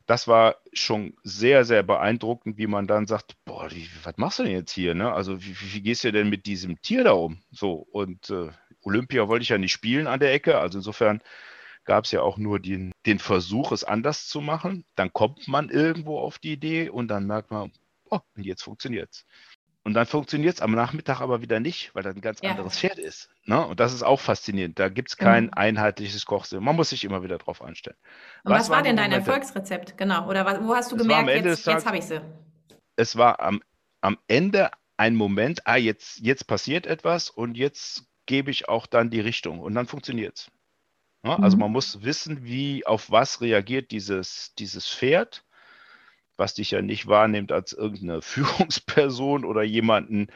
das 0.05 0.27
war 0.27 0.57
schon 0.73 1.15
sehr, 1.23 1.65
sehr 1.65 1.81
beeindruckend, 1.81 2.57
wie 2.57 2.67
man 2.67 2.87
dann 2.87 3.07
sagt, 3.07 3.35
boah, 3.45 3.71
wie, 3.71 3.89
was 4.03 4.17
machst 4.17 4.39
du 4.39 4.43
denn 4.43 4.51
jetzt 4.51 4.71
hier? 4.71 4.93
Ne? 4.93 5.11
Also 5.11 5.41
wie, 5.41 5.55
wie, 5.59 5.81
gehst 5.81 6.03
du 6.03 6.11
denn 6.11 6.29
mit 6.29 6.45
diesem 6.45 6.81
Tier 6.81 7.03
da 7.03 7.13
um? 7.13 7.41
So, 7.51 7.87
und 7.91 8.29
äh, 8.29 8.51
Olympia 8.83 9.27
wollte 9.27 9.43
ich 9.43 9.49
ja 9.49 9.57
nicht 9.57 9.71
spielen 9.71 10.07
an 10.07 10.19
der 10.19 10.33
Ecke. 10.33 10.59
Also 10.59 10.79
insofern 10.79 11.21
gab 11.85 12.05
es 12.05 12.11
ja 12.11 12.21
auch 12.21 12.37
nur 12.37 12.59
den, 12.59 12.91
den 13.05 13.19
Versuch, 13.19 13.71
es 13.71 13.83
anders 13.83 14.27
zu 14.27 14.41
machen. 14.41 14.85
Dann 14.95 15.11
kommt 15.13 15.47
man 15.47 15.69
irgendwo 15.69 16.19
auf 16.19 16.37
die 16.37 16.53
Idee 16.53 16.89
und 16.89 17.07
dann 17.07 17.25
merkt 17.25 17.51
man, 17.51 17.71
oh, 18.09 18.19
jetzt 18.35 18.63
funktioniert 18.63 19.09
es. 19.11 19.25
Und 19.85 19.95
dann 19.95 20.05
funktioniert 20.05 20.55
es 20.55 20.61
am 20.61 20.71
Nachmittag 20.71 21.19
aber 21.19 21.41
wieder 21.41 21.59
nicht, 21.59 21.93
weil 21.93 22.03
das 22.03 22.15
ein 22.15 22.21
ganz 22.21 22.39
ja. 22.41 22.51
anderes 22.51 22.79
Pferd 22.79 22.97
ist. 22.97 23.29
Ne? 23.45 23.65
Und 23.65 23.81
das 23.81 23.93
ist 23.93 24.01
auch 24.01 24.19
faszinierend. 24.19 24.79
Da 24.79 24.87
gibt 24.87 25.09
es 25.09 25.17
kein 25.17 25.45
mhm. 25.45 25.53
einheitliches 25.53 26.25
Kochsystem. 26.25 26.63
Man 26.63 26.77
muss 26.77 26.89
sich 26.89 27.03
immer 27.03 27.21
wieder 27.21 27.37
drauf 27.37 27.61
einstellen. 27.61 27.97
Und 28.43 28.51
was, 28.51 28.61
was 28.61 28.69
war 28.69 28.81
denn 28.81 28.95
dein 28.95 29.09
Momente? 29.09 29.29
Erfolgsrezept? 29.29 29.97
Genau. 29.97 30.29
Oder 30.29 30.65
wo 30.65 30.73
hast 30.73 30.91
du 30.91 30.95
es 30.95 31.01
gemerkt, 31.01 31.29
jetzt, 31.29 31.67
jetzt 31.67 31.85
habe 31.85 31.97
ich 31.97 32.05
sie? 32.05 32.21
Es 32.95 33.17
war 33.17 33.41
am, 33.41 33.61
am 33.99 34.17
Ende 34.27 34.71
ein 34.95 35.15
Moment, 35.15 35.67
ah, 35.67 35.75
jetzt, 35.75 36.19
jetzt 36.19 36.47
passiert 36.47 36.87
etwas 36.87 37.29
und 37.29 37.57
jetzt 37.57 38.05
gebe 38.25 38.51
ich 38.51 38.69
auch 38.69 38.87
dann 38.87 39.09
die 39.09 39.19
Richtung 39.19 39.59
und 39.59 39.75
dann 39.75 39.87
funktioniert 39.87 40.37
es. 40.37 40.51
Ja, 41.25 41.39
also 41.39 41.57
mhm. 41.57 41.61
man 41.61 41.71
muss 41.71 42.03
wissen, 42.03 42.43
wie 42.45 42.85
auf 42.85 43.11
was 43.11 43.41
reagiert 43.41 43.91
dieses, 43.91 44.53
dieses 44.55 44.87
Pferd 44.87 45.43
was 46.37 46.53
dich 46.53 46.71
ja 46.71 46.81
nicht 46.81 47.07
wahrnimmt 47.07 47.51
als 47.51 47.73
irgendeine 47.73 48.21
Führungsperson 48.23 49.45
oder 49.45 49.63
jemanden, 49.63 50.27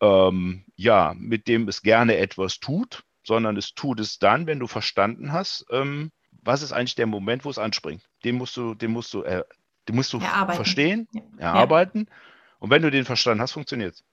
ähm, 0.00 0.64
ja, 0.76 1.14
mit 1.16 1.48
dem 1.48 1.68
es 1.68 1.82
gerne 1.82 2.16
etwas 2.16 2.60
tut, 2.60 3.04
sondern 3.24 3.56
es 3.56 3.74
tut 3.74 4.00
es 4.00 4.18
dann, 4.18 4.46
wenn 4.46 4.58
du 4.58 4.66
verstanden 4.66 5.32
hast, 5.32 5.66
ähm, 5.70 6.10
was 6.42 6.62
ist 6.62 6.72
eigentlich 6.72 6.96
der 6.96 7.06
Moment, 7.06 7.44
wo 7.44 7.50
es 7.50 7.58
anspringt. 7.58 8.02
Den 8.24 8.36
musst 8.36 8.56
du, 8.56 8.74
den 8.74 8.90
musst 8.90 9.14
du, 9.14 9.22
äh, 9.22 9.44
den 9.88 9.96
musst 9.96 10.12
du 10.12 10.20
verstehen, 10.20 11.08
ja. 11.12 11.22
erarbeiten. 11.38 12.06
Ja. 12.08 12.16
Und 12.58 12.70
wenn 12.70 12.82
du 12.82 12.90
den 12.90 13.04
verstanden 13.04 13.42
hast, 13.42 13.52
funktioniert 13.52 13.94
es. 13.94 14.04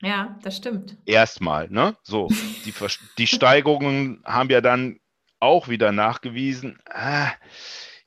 Ja, 0.00 0.38
das 0.42 0.56
stimmt. 0.56 0.96
Erstmal, 1.06 1.68
ne? 1.70 1.96
So, 2.02 2.28
die, 2.64 2.72
die 3.18 3.26
Steigerungen 3.26 4.22
haben 4.24 4.48
ja 4.48 4.60
dann 4.60 5.00
auch 5.40 5.68
wieder 5.68 5.92
nachgewiesen, 5.92 6.78
ah, 6.88 7.30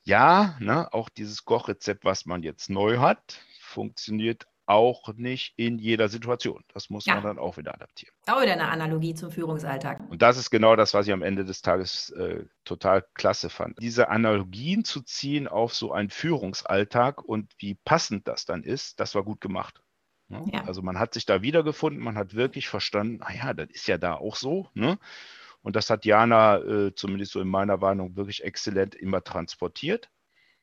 ja, 0.04 0.56
ne, 0.60 0.92
auch 0.92 1.08
dieses 1.08 1.44
Kochrezept, 1.44 2.04
was 2.04 2.26
man 2.26 2.42
jetzt 2.42 2.70
neu 2.70 2.98
hat, 2.98 3.40
funktioniert 3.60 4.46
auch 4.66 5.12
nicht 5.14 5.54
in 5.56 5.78
jeder 5.78 6.08
Situation. 6.08 6.64
Das 6.72 6.88
muss 6.88 7.04
ja. 7.04 7.14
man 7.14 7.24
dann 7.24 7.38
auch 7.38 7.56
wieder 7.56 7.74
adaptieren. 7.74 8.14
Auch 8.26 8.40
wieder 8.40 8.52
eine 8.52 8.68
Analogie 8.68 9.14
zum 9.14 9.30
Führungsalltag. 9.30 10.00
Und 10.08 10.22
das 10.22 10.36
ist 10.36 10.50
genau 10.50 10.76
das, 10.76 10.94
was 10.94 11.06
ich 11.06 11.12
am 11.12 11.22
Ende 11.22 11.44
des 11.44 11.62
Tages 11.62 12.10
äh, 12.10 12.44
total 12.64 13.04
klasse 13.14 13.50
fand. 13.50 13.78
Diese 13.80 14.08
Analogien 14.08 14.84
zu 14.84 15.02
ziehen 15.02 15.48
auf 15.48 15.74
so 15.74 15.92
einen 15.92 16.10
Führungsalltag 16.10 17.22
und 17.22 17.52
wie 17.58 17.74
passend 17.74 18.28
das 18.28 18.44
dann 18.44 18.62
ist, 18.62 19.00
das 19.00 19.14
war 19.14 19.24
gut 19.24 19.40
gemacht. 19.40 19.82
Ne? 20.28 20.44
Ja. 20.52 20.64
Also 20.64 20.80
man 20.80 20.98
hat 20.98 21.12
sich 21.14 21.26
da 21.26 21.42
wiedergefunden, 21.42 22.02
man 22.02 22.16
hat 22.16 22.34
wirklich 22.34 22.68
verstanden, 22.68 23.18
naja, 23.18 23.42
ah 23.48 23.54
das 23.54 23.68
ist 23.70 23.88
ja 23.88 23.98
da 23.98 24.14
auch 24.14 24.36
so. 24.36 24.68
Ne? 24.74 24.98
Und 25.62 25.76
das 25.76 25.90
hat 25.90 26.04
Jana, 26.04 26.58
äh, 26.58 26.94
zumindest 26.94 27.32
so 27.32 27.40
in 27.40 27.48
meiner 27.48 27.80
Warnung, 27.80 28.16
wirklich 28.16 28.44
exzellent 28.44 28.94
immer 28.94 29.22
transportiert. 29.22 30.10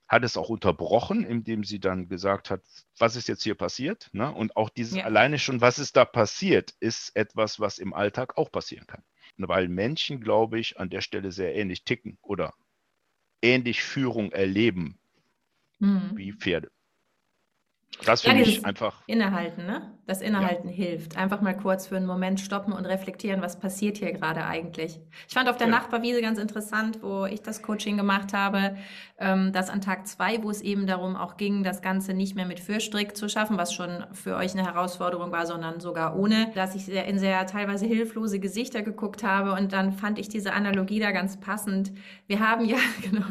Hat 0.07 0.23
es 0.23 0.37
auch 0.37 0.49
unterbrochen, 0.49 1.23
indem 1.23 1.63
sie 1.63 1.79
dann 1.79 2.09
gesagt 2.09 2.49
hat, 2.49 2.61
was 2.97 3.15
ist 3.15 3.27
jetzt 3.27 3.43
hier 3.43 3.55
passiert? 3.55 4.09
Ne? 4.11 4.33
Und 4.33 4.55
auch 4.57 4.69
dieses 4.69 4.97
ja. 4.97 5.05
alleine 5.05 5.37
schon, 5.39 5.61
was 5.61 5.79
ist 5.79 5.95
da 5.95 6.03
passiert, 6.03 6.73
ist 6.79 7.15
etwas, 7.15 7.59
was 7.59 7.77
im 7.77 7.93
Alltag 7.93 8.37
auch 8.37 8.51
passieren 8.51 8.87
kann. 8.87 9.03
Weil 9.37 9.69
Menschen, 9.69 10.19
glaube 10.19 10.59
ich, 10.59 10.79
an 10.79 10.89
der 10.89 11.01
Stelle 11.01 11.31
sehr 11.31 11.55
ähnlich 11.55 11.85
ticken 11.85 12.17
oder 12.21 12.53
ähnlich 13.41 13.83
Führung 13.83 14.31
erleben 14.31 14.99
mhm. 15.79 16.11
wie 16.15 16.33
Pferde. 16.33 16.71
Das 18.05 18.21
finde 18.21 18.43
ja, 18.43 18.47
ich 18.47 18.65
einfach. 18.65 19.01
Innehalten, 19.07 19.65
ne? 19.65 19.91
Das 20.05 20.21
Innehalten 20.21 20.69
ja. 20.69 20.75
hilft. 20.75 21.17
Einfach 21.17 21.41
mal 21.41 21.55
kurz 21.55 21.87
für 21.87 21.97
einen 21.97 22.05
Moment 22.05 22.39
stoppen 22.39 22.73
und 22.73 22.85
reflektieren, 22.85 23.41
was 23.41 23.59
passiert 23.59 23.97
hier 23.97 24.11
gerade 24.13 24.45
eigentlich. 24.45 24.99
Ich 25.27 25.33
fand 25.33 25.49
auf 25.49 25.57
der 25.57 25.67
ja. 25.67 25.73
Nachbarwiese 25.73 26.21
ganz 26.21 26.39
interessant, 26.39 26.99
wo 27.03 27.25
ich 27.25 27.41
das 27.41 27.61
Coaching 27.61 27.97
gemacht 27.97 28.33
habe, 28.33 28.77
ähm, 29.19 29.51
dass 29.51 29.69
an 29.69 29.81
Tag 29.81 30.07
zwei, 30.07 30.41
wo 30.41 30.49
es 30.49 30.61
eben 30.61 30.87
darum 30.87 31.15
auch 31.15 31.37
ging, 31.37 31.63
das 31.63 31.81
Ganze 31.81 32.13
nicht 32.13 32.35
mehr 32.35 32.45
mit 32.45 32.59
Fürstrick 32.59 33.17
zu 33.17 33.29
schaffen, 33.29 33.57
was 33.57 33.73
schon 33.73 34.05
für 34.13 34.35
euch 34.35 34.53
eine 34.53 34.65
Herausforderung 34.65 35.31
war, 35.31 35.45
sondern 35.45 35.79
sogar 35.79 36.17
ohne, 36.17 36.51
dass 36.55 36.73
ich 36.73 36.89
in 36.89 37.19
sehr 37.19 37.45
teilweise 37.45 37.85
hilflose 37.85 38.39
Gesichter 38.39 38.81
geguckt 38.81 39.23
habe 39.23 39.53
und 39.53 39.73
dann 39.73 39.91
fand 39.91 40.17
ich 40.17 40.29
diese 40.29 40.53
Analogie 40.53 40.99
da 40.99 41.11
ganz 41.11 41.39
passend. 41.39 41.91
Wir 42.27 42.39
haben 42.39 42.65
ja, 42.65 42.77
genau, 43.03 43.25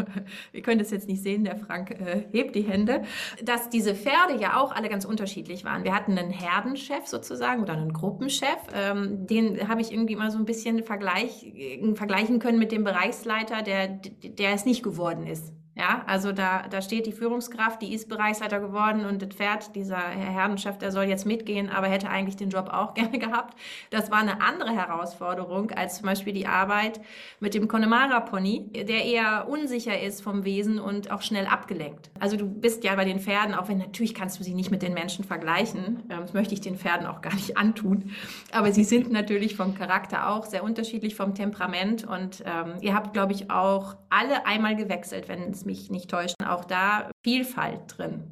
wir 0.52 0.62
können 0.62 0.78
das 0.78 0.90
jetzt 0.90 1.08
nicht 1.08 1.22
sehen, 1.22 1.44
der 1.44 1.56
Frank 1.56 1.90
äh, 1.90 2.24
hebt 2.30 2.54
die 2.54 2.62
Hände, 2.62 3.02
dass 3.42 3.70
diese 3.70 3.94
Pferde 3.94 4.38
ja 4.38 4.47
auch 4.56 4.72
alle 4.72 4.88
ganz 4.88 5.04
unterschiedlich 5.04 5.64
waren. 5.64 5.84
Wir 5.84 5.94
hatten 5.94 6.16
einen 6.16 6.30
Herdenchef 6.30 7.06
sozusagen 7.06 7.62
oder 7.62 7.74
einen 7.74 7.92
Gruppenchef. 7.92 8.58
Ähm, 8.74 9.26
den 9.26 9.68
habe 9.68 9.80
ich 9.80 9.92
irgendwie 9.92 10.16
mal 10.16 10.30
so 10.30 10.38
ein 10.38 10.44
bisschen 10.44 10.82
vergleich, 10.82 11.44
äh, 11.44 11.94
vergleichen 11.94 12.38
können 12.38 12.58
mit 12.58 12.72
dem 12.72 12.84
Bereichsleiter, 12.84 13.62
der, 13.62 13.88
der 13.88 14.52
es 14.52 14.64
nicht 14.64 14.82
geworden 14.82 15.26
ist. 15.26 15.52
Ja, 15.78 16.02
also 16.06 16.32
da, 16.32 16.64
da 16.68 16.82
steht 16.82 17.06
die 17.06 17.12
Führungskraft, 17.12 17.80
die 17.82 17.94
ist 17.94 18.08
Bereichsleiter 18.08 18.58
geworden 18.58 19.04
und 19.04 19.22
das 19.22 19.28
Pferd, 19.28 19.76
dieser 19.76 19.96
Herr 19.96 20.32
Herdenchef, 20.32 20.76
der 20.76 20.90
soll 20.90 21.04
jetzt 21.04 21.24
mitgehen, 21.24 21.70
aber 21.70 21.86
hätte 21.86 22.10
eigentlich 22.10 22.34
den 22.34 22.50
Job 22.50 22.68
auch 22.72 22.94
gerne 22.98 23.20
gehabt. 23.20 23.56
Das 23.90 24.10
war 24.10 24.18
eine 24.18 24.40
andere 24.40 24.72
Herausforderung 24.72 25.70
als 25.70 25.98
zum 25.98 26.06
Beispiel 26.06 26.32
die 26.32 26.48
Arbeit 26.48 27.00
mit 27.38 27.54
dem 27.54 27.68
Connemara-Pony, 27.68 28.72
der 28.72 29.04
eher 29.04 29.46
unsicher 29.48 30.00
ist 30.00 30.20
vom 30.20 30.44
Wesen 30.44 30.80
und 30.80 31.12
auch 31.12 31.22
schnell 31.22 31.46
abgelenkt. 31.46 32.10
Also 32.18 32.36
du 32.36 32.46
bist 32.46 32.82
ja 32.82 32.96
bei 32.96 33.04
den 33.04 33.20
Pferden, 33.20 33.54
auch 33.54 33.68
wenn 33.68 33.78
natürlich 33.78 34.14
kannst 34.14 34.40
du 34.40 34.42
sie 34.42 34.54
nicht 34.54 34.72
mit 34.72 34.82
den 34.82 34.94
Menschen 34.94 35.24
vergleichen, 35.24 36.02
ähm, 36.10 36.22
das 36.22 36.32
möchte 36.32 36.54
ich 36.54 36.60
den 36.60 36.76
Pferden 36.76 37.06
auch 37.06 37.22
gar 37.22 37.34
nicht 37.34 37.56
antun, 37.56 38.10
aber 38.50 38.72
sie 38.72 38.82
sind 38.82 39.12
natürlich 39.12 39.54
vom 39.54 39.76
Charakter 39.76 40.28
auch 40.28 40.44
sehr 40.44 40.64
unterschiedlich 40.64 41.14
vom 41.14 41.36
Temperament 41.36 42.04
und 42.04 42.42
ähm, 42.44 42.74
ihr 42.80 42.96
habt, 42.96 43.12
glaube 43.12 43.32
ich, 43.32 43.48
auch 43.48 43.94
alle 44.10 44.44
einmal 44.44 44.74
gewechselt, 44.74 45.28
wenn 45.28 45.50
es 45.50 45.67
mich 45.68 45.90
nicht 45.90 46.10
täuscht. 46.10 46.34
Auch 46.44 46.64
da 46.64 47.10
Vielfalt 47.22 47.98
drin. 47.98 48.24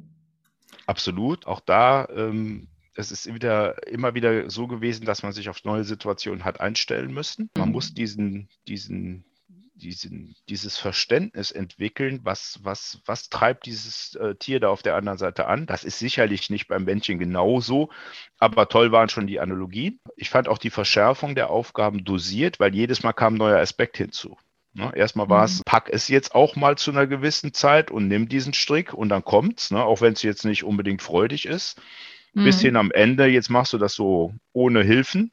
Absolut. 0.87 1.45
Auch 1.45 1.59
da, 1.59 2.07
ähm, 2.09 2.67
es 2.95 3.11
ist 3.11 3.31
wieder, 3.31 3.87
immer 3.87 4.15
wieder 4.15 4.49
so 4.49 4.67
gewesen, 4.67 5.05
dass 5.05 5.23
man 5.23 5.31
sich 5.31 5.49
auf 5.49 5.63
neue 5.63 5.83
Situationen 5.83 6.43
hat 6.43 6.59
einstellen 6.59 7.13
müssen. 7.13 7.49
Man 7.55 7.69
mhm. 7.69 7.73
muss 7.73 7.93
diesen, 7.93 8.49
diesen, 8.67 9.23
diesen, 9.75 10.35
dieses 10.49 10.77
Verständnis 10.77 11.51
entwickeln, 11.51 12.21
was, 12.23 12.59
was, 12.63 12.99
was 13.05 13.29
treibt 13.29 13.67
dieses 13.67 14.15
äh, 14.15 14.33
Tier 14.35 14.59
da 14.59 14.69
auf 14.69 14.81
der 14.81 14.95
anderen 14.95 15.19
Seite 15.19 15.45
an. 15.45 15.67
Das 15.67 15.83
ist 15.83 15.99
sicherlich 15.99 16.49
nicht 16.49 16.67
beim 16.67 16.85
Männchen 16.85 17.19
genauso, 17.19 17.89
aber 18.39 18.67
toll 18.67 18.91
waren 18.91 19.09
schon 19.09 19.27
die 19.27 19.39
Analogien. 19.39 19.99
Ich 20.15 20.31
fand 20.31 20.47
auch 20.47 20.57
die 20.57 20.71
Verschärfung 20.71 21.35
der 21.35 21.51
Aufgaben 21.51 22.03
dosiert, 22.03 22.59
weil 22.59 22.73
jedes 22.73 23.03
Mal 23.03 23.13
kam 23.13 23.35
ein 23.35 23.37
neuer 23.37 23.59
Aspekt 23.59 23.97
hinzu. 23.97 24.37
Ne? 24.77 24.91
Erstmal 24.95 25.27
war 25.27 25.43
es, 25.43 25.59
mhm. 25.59 25.63
pack 25.65 25.89
es 25.91 26.07
jetzt 26.07 26.35
auch 26.35 26.55
mal 26.55 26.77
zu 26.77 26.91
einer 26.91 27.07
gewissen 27.07 27.53
Zeit 27.53 27.89
und 27.89 28.07
nimm 28.07 28.29
diesen 28.29 28.53
Strick 28.53 28.93
und 28.93 29.09
dann 29.09 29.23
kommt's, 29.23 29.71
ne? 29.71 29.83
auch 29.83 30.01
wenn 30.01 30.13
es 30.13 30.21
jetzt 30.21 30.45
nicht 30.45 30.63
unbedingt 30.63 31.01
freudig 31.01 31.47
ist. 31.47 31.81
Mhm. 32.33 32.43
Bis 32.43 32.61
hin 32.61 32.75
am 32.75 32.91
Ende, 32.91 33.25
jetzt 33.25 33.49
machst 33.49 33.73
du 33.73 33.79
das 33.79 33.93
so 33.93 34.35
ohne 34.53 34.83
Hilfen 34.83 35.31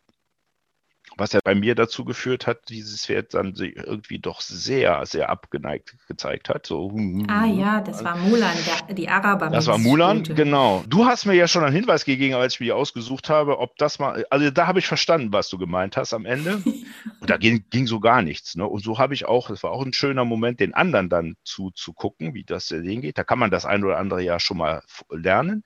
was 1.16 1.32
ja 1.32 1.40
bei 1.42 1.54
mir 1.54 1.74
dazu 1.74 2.04
geführt 2.04 2.46
hat, 2.46 2.68
dieses 2.68 3.06
Pferd 3.06 3.34
dann 3.34 3.54
sich 3.54 3.76
irgendwie 3.76 4.18
doch 4.18 4.40
sehr, 4.40 5.04
sehr 5.06 5.30
abgeneigt 5.30 5.96
gezeigt 6.08 6.48
hat. 6.48 6.66
So, 6.66 6.90
hm, 6.90 7.26
ah 7.28 7.44
hm, 7.44 7.58
ja, 7.58 7.80
das 7.80 8.04
war 8.04 8.16
Mulan, 8.16 8.56
der, 8.66 8.94
die 8.94 9.08
Araber. 9.08 9.50
Das 9.50 9.66
war 9.66 9.78
Mulan, 9.78 10.22
genau. 10.22 10.84
Du 10.88 11.06
hast 11.06 11.24
mir 11.24 11.34
ja 11.34 11.46
schon 11.46 11.64
einen 11.64 11.74
Hinweis 11.74 12.04
gegeben, 12.04 12.34
als 12.34 12.54
ich 12.54 12.60
mir 12.60 12.66
die 12.66 12.72
ausgesucht 12.72 13.28
habe, 13.28 13.58
ob 13.58 13.76
das 13.76 13.98
mal, 13.98 14.24
also 14.30 14.50
da 14.50 14.66
habe 14.66 14.78
ich 14.78 14.86
verstanden, 14.86 15.32
was 15.32 15.48
du 15.48 15.58
gemeint 15.58 15.96
hast 15.96 16.12
am 16.14 16.26
Ende. 16.26 16.62
Und 17.20 17.30
da 17.30 17.36
ging, 17.36 17.64
ging 17.70 17.86
so 17.86 18.00
gar 18.00 18.22
nichts. 18.22 18.56
Ne? 18.56 18.66
Und 18.66 18.82
so 18.82 18.98
habe 18.98 19.14
ich 19.14 19.26
auch, 19.26 19.48
das 19.48 19.62
war 19.62 19.70
auch 19.70 19.84
ein 19.84 19.92
schöner 19.92 20.24
Moment, 20.24 20.60
den 20.60 20.74
anderen 20.74 21.08
dann 21.08 21.36
zuzugucken, 21.44 22.34
wie 22.34 22.44
das 22.44 22.66
denen 22.66 23.02
geht. 23.02 23.18
Da 23.18 23.24
kann 23.24 23.38
man 23.38 23.50
das 23.50 23.64
ein 23.64 23.84
oder 23.84 23.98
andere 23.98 24.22
ja 24.22 24.40
schon 24.40 24.58
mal 24.58 24.82
lernen 25.10 25.64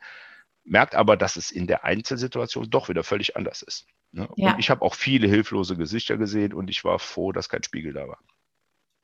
merkt 0.69 0.95
aber, 0.95 1.17
dass 1.17 1.37
es 1.37 1.51
in 1.51 1.67
der 1.67 1.85
Einzelsituation 1.85 2.71
doch 2.71 2.89
wieder 2.89 3.03
völlig 3.03 3.37
anders 3.37 3.63
ist. 3.63 3.87
Ne? 4.13 4.29
Ja. 4.37 4.53
Und 4.53 4.59
ich 4.59 4.71
habe 4.71 4.83
auch 4.83 4.95
viele 4.95 5.29
hilflose 5.29 5.77
Gesichter 5.77 6.17
gesehen 6.17 6.53
und 6.53 6.71
ich 6.71 6.85
war 6.85 6.99
froh, 6.99 7.33
dass 7.33 7.49
kein 7.49 7.63
Spiegel 7.63 7.93
da 7.93 8.09
war. 8.09 8.19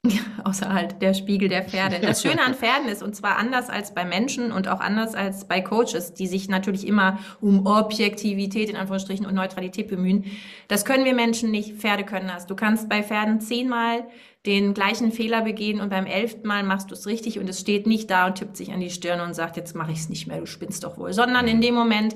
Ja, 0.06 0.20
außer 0.44 0.72
halt 0.72 1.00
der 1.00 1.14
Spiegel 1.14 1.48
der 1.48 1.62
Pferde. 1.62 1.98
Das 2.00 2.22
Schöne 2.22 2.42
an 2.42 2.54
Pferden 2.54 2.88
ist, 2.88 3.02
und 3.02 3.16
zwar 3.16 3.38
anders 3.38 3.70
als 3.70 3.94
bei 3.94 4.04
Menschen 4.04 4.52
und 4.52 4.68
auch 4.68 4.80
anders 4.80 5.14
als 5.14 5.48
bei 5.48 5.60
Coaches, 5.60 6.14
die 6.14 6.26
sich 6.26 6.48
natürlich 6.48 6.86
immer 6.86 7.18
um 7.40 7.66
Objektivität 7.66 8.68
in 8.68 8.76
Anführungsstrichen 8.76 9.26
und 9.26 9.34
Neutralität 9.34 9.88
bemühen. 9.88 10.24
Das 10.68 10.84
können 10.84 11.04
wir 11.04 11.14
Menschen 11.14 11.50
nicht. 11.50 11.74
Pferde 11.74 12.04
können 12.04 12.28
das. 12.28 12.46
Du 12.46 12.54
kannst 12.54 12.88
bei 12.88 13.02
Pferden 13.02 13.40
zehnmal 13.40 14.04
den 14.46 14.74
gleichen 14.74 15.10
Fehler 15.10 15.40
begehen 15.40 15.80
und 15.80 15.88
beim 15.88 16.04
elften 16.04 16.46
Mal 16.46 16.64
machst 16.64 16.90
du 16.90 16.94
es 16.94 17.06
richtig 17.06 17.38
und 17.38 17.48
es 17.48 17.60
steht 17.60 17.86
nicht 17.86 18.10
da 18.10 18.26
und 18.26 18.34
tippt 18.34 18.58
sich 18.58 18.72
an 18.72 18.80
die 18.80 18.90
Stirn 18.90 19.20
und 19.20 19.32
sagt, 19.32 19.56
jetzt 19.56 19.74
mache 19.74 19.92
ich 19.92 20.00
es 20.00 20.10
nicht 20.10 20.26
mehr, 20.26 20.38
du 20.38 20.46
spinnst 20.46 20.84
doch 20.84 20.98
wohl. 20.98 21.14
Sondern 21.14 21.48
in 21.48 21.62
dem 21.62 21.74
Moment 21.74 22.14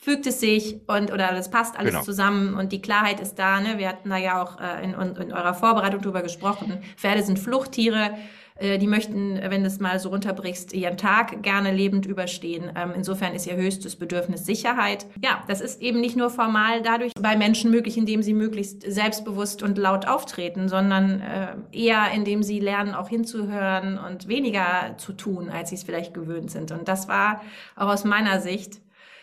fügt 0.00 0.26
es 0.26 0.40
sich 0.40 0.80
und 0.86 1.12
oder 1.12 1.28
das 1.32 1.50
passt 1.50 1.78
alles 1.78 1.92
genau. 1.92 2.04
zusammen 2.04 2.54
und 2.54 2.72
die 2.72 2.80
Klarheit 2.80 3.20
ist 3.20 3.38
da. 3.38 3.60
Ne? 3.60 3.76
Wir 3.76 3.88
hatten 3.88 4.08
da 4.08 4.16
ja 4.16 4.42
auch 4.42 4.58
äh, 4.58 4.82
in, 4.82 4.94
in 4.94 5.32
eurer 5.32 5.52
Vorbereitung 5.52 6.00
drüber 6.00 6.22
gesprochen. 6.22 6.78
Pferde 6.96 7.22
sind 7.22 7.38
Fluchttiere. 7.38 8.12
Äh, 8.60 8.78
die 8.78 8.86
möchten, 8.86 9.38
wenn 9.42 9.60
du 9.60 9.66
es 9.66 9.78
mal 9.78 10.00
so 10.00 10.08
runterbrichst, 10.08 10.72
ihren 10.72 10.96
Tag 10.96 11.42
gerne 11.42 11.70
lebend 11.70 12.06
überstehen. 12.06 12.72
Ähm, 12.76 12.92
insofern 12.96 13.34
ist 13.34 13.46
ihr 13.46 13.56
höchstes 13.56 13.96
Bedürfnis 13.96 14.46
Sicherheit. 14.46 15.04
Ja, 15.22 15.42
das 15.48 15.60
ist 15.60 15.82
eben 15.82 16.00
nicht 16.00 16.16
nur 16.16 16.30
formal 16.30 16.80
dadurch 16.80 17.12
bei 17.20 17.36
Menschen 17.36 17.70
möglich, 17.70 17.98
indem 17.98 18.22
sie 18.22 18.32
möglichst 18.32 18.82
selbstbewusst 18.90 19.62
und 19.62 19.76
laut 19.76 20.08
auftreten, 20.08 20.70
sondern 20.70 21.20
äh, 21.20 21.48
eher 21.72 22.10
indem 22.14 22.42
sie 22.42 22.58
lernen, 22.58 22.94
auch 22.94 23.10
hinzuhören 23.10 23.98
und 23.98 24.28
weniger 24.28 24.94
zu 24.96 25.12
tun, 25.12 25.50
als 25.50 25.68
sie 25.68 25.74
es 25.74 25.82
vielleicht 25.82 26.14
gewöhnt 26.14 26.50
sind. 26.50 26.72
Und 26.72 26.88
das 26.88 27.06
war 27.06 27.42
auch 27.76 27.88
aus 27.88 28.04
meiner 28.04 28.40
Sicht 28.40 28.80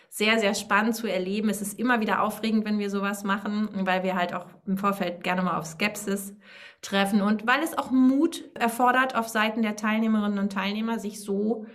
sehr, 0.09 0.39
sehr 0.39 0.53
spannend 0.53 0.95
zu 0.95 1.07
erleben. 1.07 1.49
Es 1.49 1.61
ist 1.61 1.77
immer 1.77 1.99
wieder 1.99 2.21
aufregend, 2.21 2.65
wenn 2.65 2.79
wir 2.79 2.89
sowas 2.89 3.23
machen, 3.23 3.69
weil 3.85 4.03
wir 4.03 4.15
halt 4.15 4.33
auch 4.33 4.47
im 4.65 4.77
Vorfeld 4.77 5.23
gerne 5.23 5.41
mal 5.41 5.57
auf 5.57 5.65
Skepsis 5.65 6.35
treffen 6.81 7.21
und 7.21 7.45
weil 7.47 7.61
es 7.63 7.77
auch 7.77 7.91
Mut 7.91 8.43
erfordert 8.55 9.15
auf 9.15 9.27
Seiten 9.27 9.61
der 9.61 9.75
Teilnehmerinnen 9.75 10.39
und 10.39 10.53
Teilnehmer, 10.53 10.99
sich 10.99 11.21
so 11.21 11.65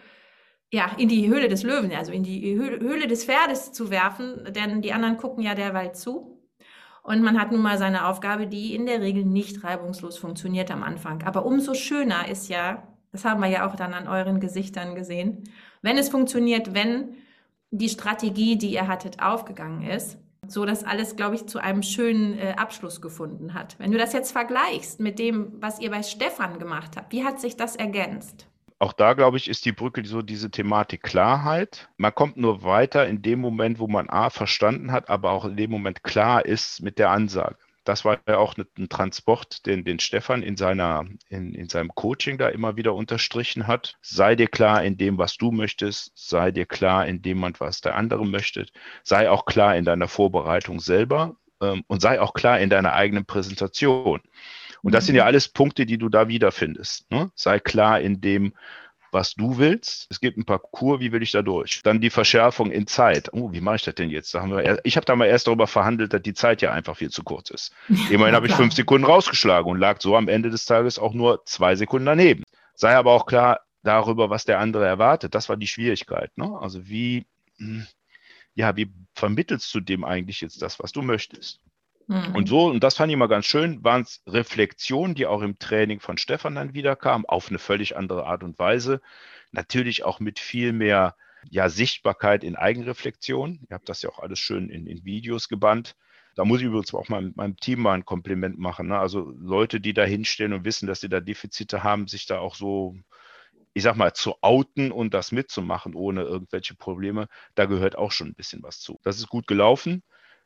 ja, 0.72 0.90
in 0.96 1.08
die 1.08 1.28
Höhle 1.28 1.48
des 1.48 1.62
Löwen, 1.64 1.92
also 1.92 2.12
in 2.12 2.22
die 2.22 2.54
Höhle 2.56 3.06
des 3.06 3.26
Pferdes 3.26 3.72
zu 3.72 3.90
werfen, 3.90 4.48
denn 4.52 4.80
die 4.80 4.94
anderen 4.94 5.18
gucken 5.18 5.42
ja 5.42 5.54
derweil 5.54 5.94
zu. 5.94 6.42
Und 7.02 7.22
man 7.22 7.38
hat 7.38 7.52
nun 7.52 7.60
mal 7.60 7.78
seine 7.78 8.06
Aufgabe, 8.06 8.46
die 8.46 8.74
in 8.74 8.86
der 8.86 9.00
Regel 9.00 9.24
nicht 9.24 9.64
reibungslos 9.64 10.16
funktioniert 10.16 10.70
am 10.70 10.82
Anfang. 10.82 11.22
Aber 11.24 11.44
umso 11.44 11.74
schöner 11.74 12.28
ist 12.28 12.48
ja, 12.48 12.88
das 13.10 13.24
haben 13.24 13.42
wir 13.42 13.48
ja 13.48 13.68
auch 13.68 13.76
dann 13.76 13.92
an 13.92 14.08
euren 14.08 14.40
Gesichtern 14.40 14.94
gesehen, 14.94 15.44
wenn 15.82 15.98
es 15.98 16.08
funktioniert, 16.08 16.74
wenn 16.74 17.16
die 17.72 17.88
Strategie, 17.88 18.56
die 18.56 18.72
ihr 18.72 18.86
hattet, 18.86 19.20
aufgegangen 19.20 19.82
ist, 19.82 20.18
so 20.46 20.64
dass 20.64 20.84
alles, 20.84 21.16
glaube 21.16 21.34
ich, 21.34 21.46
zu 21.46 21.58
einem 21.58 21.82
schönen 21.82 22.38
äh, 22.38 22.54
Abschluss 22.56 23.00
gefunden 23.00 23.54
hat. 23.54 23.76
Wenn 23.78 23.90
du 23.90 23.98
das 23.98 24.12
jetzt 24.12 24.30
vergleichst 24.30 25.00
mit 25.00 25.18
dem, 25.18 25.52
was 25.60 25.80
ihr 25.80 25.90
bei 25.90 26.02
Stefan 26.02 26.58
gemacht 26.58 26.96
habt, 26.96 27.12
wie 27.12 27.24
hat 27.24 27.40
sich 27.40 27.56
das 27.56 27.74
ergänzt? 27.74 28.46
Auch 28.78 28.92
da, 28.92 29.14
glaube 29.14 29.36
ich, 29.36 29.48
ist 29.48 29.64
die 29.64 29.72
Brücke 29.72 30.04
so 30.04 30.22
diese 30.22 30.50
Thematik 30.50 31.02
Klarheit. 31.02 31.88
Man 31.96 32.14
kommt 32.14 32.36
nur 32.36 32.64
weiter 32.64 33.06
in 33.06 33.22
dem 33.22 33.40
Moment, 33.40 33.78
wo 33.78 33.86
man 33.86 34.10
A 34.10 34.28
verstanden 34.28 34.90
hat, 34.90 35.08
aber 35.08 35.30
auch 35.30 35.44
in 35.44 35.56
dem 35.56 35.70
Moment 35.70 36.02
klar 36.02 36.44
ist 36.44 36.82
mit 36.82 36.98
der 36.98 37.10
Ansage 37.10 37.56
das 37.84 38.04
war 38.04 38.20
ja 38.28 38.38
auch 38.38 38.56
ein 38.56 38.88
Transport, 38.88 39.66
den, 39.66 39.84
den 39.84 39.98
Stefan 39.98 40.42
in, 40.42 40.56
seiner, 40.56 41.04
in, 41.28 41.54
in 41.54 41.68
seinem 41.68 41.94
Coaching 41.94 42.38
da 42.38 42.48
immer 42.48 42.76
wieder 42.76 42.94
unterstrichen 42.94 43.66
hat. 43.66 43.96
Sei 44.00 44.36
dir 44.36 44.48
klar 44.48 44.84
in 44.84 44.96
dem, 44.96 45.18
was 45.18 45.36
du 45.36 45.50
möchtest, 45.50 46.12
sei 46.14 46.50
dir 46.50 46.66
klar 46.66 47.06
in 47.06 47.22
dem, 47.22 47.42
was 47.58 47.80
der 47.80 47.96
andere 47.96 48.26
möchte, 48.26 48.66
sei 49.02 49.28
auch 49.28 49.44
klar 49.44 49.76
in 49.76 49.84
deiner 49.84 50.08
Vorbereitung 50.08 50.80
selber 50.80 51.36
ähm, 51.60 51.84
und 51.88 52.00
sei 52.00 52.20
auch 52.20 52.34
klar 52.34 52.60
in 52.60 52.70
deiner 52.70 52.92
eigenen 52.92 53.24
Präsentation. 53.24 54.20
Und 54.82 54.94
das 54.94 55.06
sind 55.06 55.14
ja 55.14 55.24
mhm. 55.24 55.28
alles 55.28 55.48
Punkte, 55.48 55.86
die 55.86 55.98
du 55.98 56.08
da 56.08 56.28
wiederfindest. 56.28 57.10
Ne? 57.10 57.30
Sei 57.34 57.58
klar 57.58 58.00
in 58.00 58.20
dem, 58.20 58.54
was 59.12 59.34
du 59.34 59.58
willst. 59.58 60.06
Es 60.10 60.20
gibt 60.20 60.38
ein 60.38 60.44
Parcours, 60.44 61.00
wie 61.00 61.12
will 61.12 61.22
ich 61.22 61.30
da 61.30 61.42
durch? 61.42 61.82
Dann 61.82 62.00
die 62.00 62.10
Verschärfung 62.10 62.70
in 62.70 62.86
Zeit. 62.86 63.28
Oh, 63.32 63.52
wie 63.52 63.60
mache 63.60 63.76
ich 63.76 63.82
das 63.82 63.94
denn 63.94 64.10
jetzt? 64.10 64.34
Da 64.34 64.40
haben 64.40 64.50
wir, 64.50 64.80
ich 64.84 64.96
habe 64.96 65.04
da 65.04 65.14
mal 65.14 65.26
erst 65.26 65.46
darüber 65.46 65.66
verhandelt, 65.66 66.12
dass 66.12 66.22
die 66.22 66.34
Zeit 66.34 66.62
ja 66.62 66.72
einfach 66.72 66.96
viel 66.96 67.10
zu 67.10 67.22
kurz 67.22 67.50
ist. 67.50 67.72
Immerhin 68.10 68.34
habe 68.34 68.46
ich 68.46 68.54
fünf 68.54 68.74
Sekunden 68.74 69.06
rausgeschlagen 69.06 69.70
und 69.70 69.78
lag 69.78 70.00
so 70.00 70.16
am 70.16 70.28
Ende 70.28 70.50
des 70.50 70.64
Tages 70.64 70.98
auch 70.98 71.12
nur 71.12 71.44
zwei 71.44 71.76
Sekunden 71.76 72.06
daneben. 72.06 72.42
Sei 72.74 72.96
aber 72.96 73.12
auch 73.12 73.26
klar 73.26 73.60
darüber, 73.82 74.30
was 74.30 74.44
der 74.44 74.58
andere 74.58 74.86
erwartet. 74.86 75.34
Das 75.34 75.48
war 75.48 75.56
die 75.56 75.66
Schwierigkeit. 75.66 76.36
Ne? 76.36 76.58
Also 76.60 76.88
wie, 76.88 77.26
hm, 77.58 77.86
ja, 78.54 78.76
wie 78.76 78.92
vermittelst 79.14 79.72
du 79.74 79.80
dem 79.80 80.04
eigentlich 80.04 80.40
jetzt 80.40 80.62
das, 80.62 80.78
was 80.78 80.92
du 80.92 81.02
möchtest? 81.02 81.60
Mhm. 82.06 82.34
Und 82.34 82.48
so, 82.48 82.66
und 82.66 82.82
das 82.82 82.96
fand 82.96 83.10
ich 83.10 83.18
mal 83.18 83.28
ganz 83.28 83.46
schön, 83.46 83.82
waren 83.84 84.02
es 84.02 84.22
Reflexionen, 84.26 85.14
die 85.14 85.26
auch 85.26 85.42
im 85.42 85.58
Training 85.58 86.00
von 86.00 86.18
Stefan 86.18 86.54
dann 86.54 86.74
wiederkamen, 86.74 87.26
auf 87.26 87.48
eine 87.48 87.58
völlig 87.58 87.96
andere 87.96 88.26
Art 88.26 88.42
und 88.42 88.58
Weise. 88.58 89.00
Natürlich 89.50 90.04
auch 90.04 90.20
mit 90.20 90.38
viel 90.38 90.72
mehr 90.72 91.16
ja, 91.50 91.68
Sichtbarkeit 91.68 92.44
in 92.44 92.56
Eigenreflexion. 92.56 93.60
Ihr 93.68 93.74
habt 93.74 93.88
das 93.88 94.02
ja 94.02 94.10
auch 94.10 94.20
alles 94.20 94.38
schön 94.38 94.68
in, 94.68 94.86
in 94.86 95.04
Videos 95.04 95.48
gebannt. 95.48 95.96
Da 96.34 96.44
muss 96.44 96.60
ich 96.60 96.66
übrigens 96.66 96.94
auch 96.94 97.08
mal 97.08 97.32
meinem 97.34 97.56
Team 97.56 97.80
mal 97.80 97.92
ein 97.92 98.04
Kompliment 98.04 98.58
machen. 98.58 98.88
Ne? 98.88 98.98
Also 98.98 99.32
Leute, 99.38 99.80
die 99.80 99.92
da 99.92 100.04
hinstellen 100.04 100.54
und 100.54 100.64
wissen, 100.64 100.86
dass 100.86 101.00
sie 101.00 101.08
da 101.08 101.20
Defizite 101.20 101.82
haben, 101.82 102.08
sich 102.08 102.26
da 102.26 102.38
auch 102.38 102.54
so, 102.54 102.96
ich 103.74 103.82
sag 103.82 103.96
mal, 103.96 104.14
zu 104.14 104.36
outen 104.40 104.92
und 104.92 105.12
das 105.12 105.32
mitzumachen 105.32 105.94
ohne 105.94 106.22
irgendwelche 106.22 106.74
Probleme, 106.74 107.28
da 107.54 107.66
gehört 107.66 107.96
auch 107.96 108.12
schon 108.12 108.28
ein 108.28 108.34
bisschen 108.34 108.62
was 108.62 108.80
zu. 108.80 108.98
Das 109.02 109.18
ist 109.18 109.28
gut 109.28 109.46
gelaufen. 109.46 110.02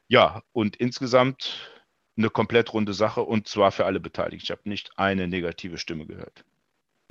Ja, 0.08 0.42
und 0.52 0.76
insgesamt 0.76 1.70
eine 2.16 2.30
komplett 2.30 2.72
runde 2.72 2.94
Sache 2.94 3.22
und 3.22 3.48
zwar 3.48 3.72
für 3.72 3.84
alle 3.84 4.00
Beteiligten. 4.00 4.44
Ich 4.44 4.50
habe 4.50 4.62
nicht 4.64 4.90
eine 4.96 5.28
negative 5.28 5.78
Stimme 5.78 6.06
gehört. 6.06 6.44